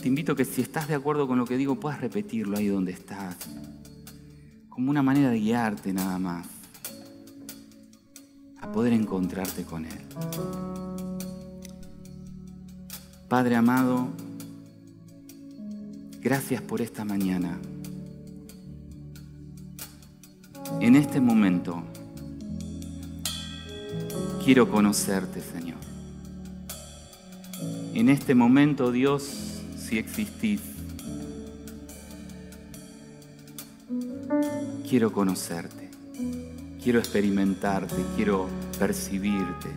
te 0.00 0.08
invito 0.08 0.32
a 0.32 0.36
que 0.36 0.44
si 0.44 0.62
estás 0.62 0.88
de 0.88 0.94
acuerdo 0.94 1.28
con 1.28 1.38
lo 1.38 1.44
que 1.44 1.56
digo, 1.56 1.78
puedas 1.78 2.00
repetirlo 2.00 2.56
ahí 2.56 2.68
donde 2.68 2.92
estás, 2.92 3.36
como 4.68 4.90
una 4.90 5.02
manera 5.02 5.30
de 5.30 5.38
guiarte 5.38 5.92
nada 5.92 6.18
más 6.18 6.46
a 8.60 8.72
poder 8.72 8.92
encontrarte 8.92 9.64
con 9.64 9.84
Él. 9.84 10.00
Padre 13.28 13.56
amado, 13.56 14.08
gracias 16.20 16.62
por 16.62 16.80
esta 16.80 17.04
mañana. 17.04 17.58
En 20.80 20.96
este 20.96 21.20
momento 21.20 21.82
quiero 24.44 24.70
conocerte, 24.70 25.40
Señor. 25.40 25.78
En 27.94 28.08
este 28.08 28.34
momento, 28.34 28.92
Dios, 28.92 29.62
si 29.76 29.98
existís, 29.98 30.60
quiero 34.88 35.12
conocerte 35.12 35.80
quiero 36.82 36.98
experimentarte, 36.98 37.96
quiero 38.16 38.48
percibirte. 38.78 39.68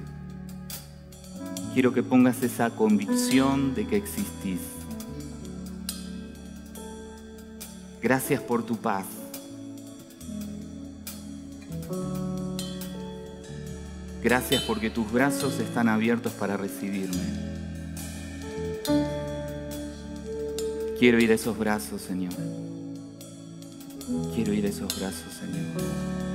Quiero 1.74 1.94
que 1.94 2.04
pongas 2.04 2.42
esa 2.44 2.70
convicción 2.70 3.74
de 3.76 3.88
que 3.88 3.98
existís. 3.98 4.60
Gracias 8.04 8.42
por 8.42 8.66
tu 8.66 8.76
paz. 8.76 9.06
Gracias 14.22 14.62
porque 14.64 14.90
tus 14.90 15.10
brazos 15.10 15.58
están 15.60 15.88
abiertos 15.88 16.34
para 16.34 16.58
recibirme. 16.58 17.16
Quiero 21.00 21.20
ir 21.20 21.32
a 21.32 21.36
esos 21.36 21.58
brazos, 21.58 22.02
Señor. 22.02 22.34
Quiero 24.36 24.54
ir 24.54 24.66
a 24.66 24.70
esos 24.70 25.00
brazos, 25.00 25.34
Señor. 25.40 26.33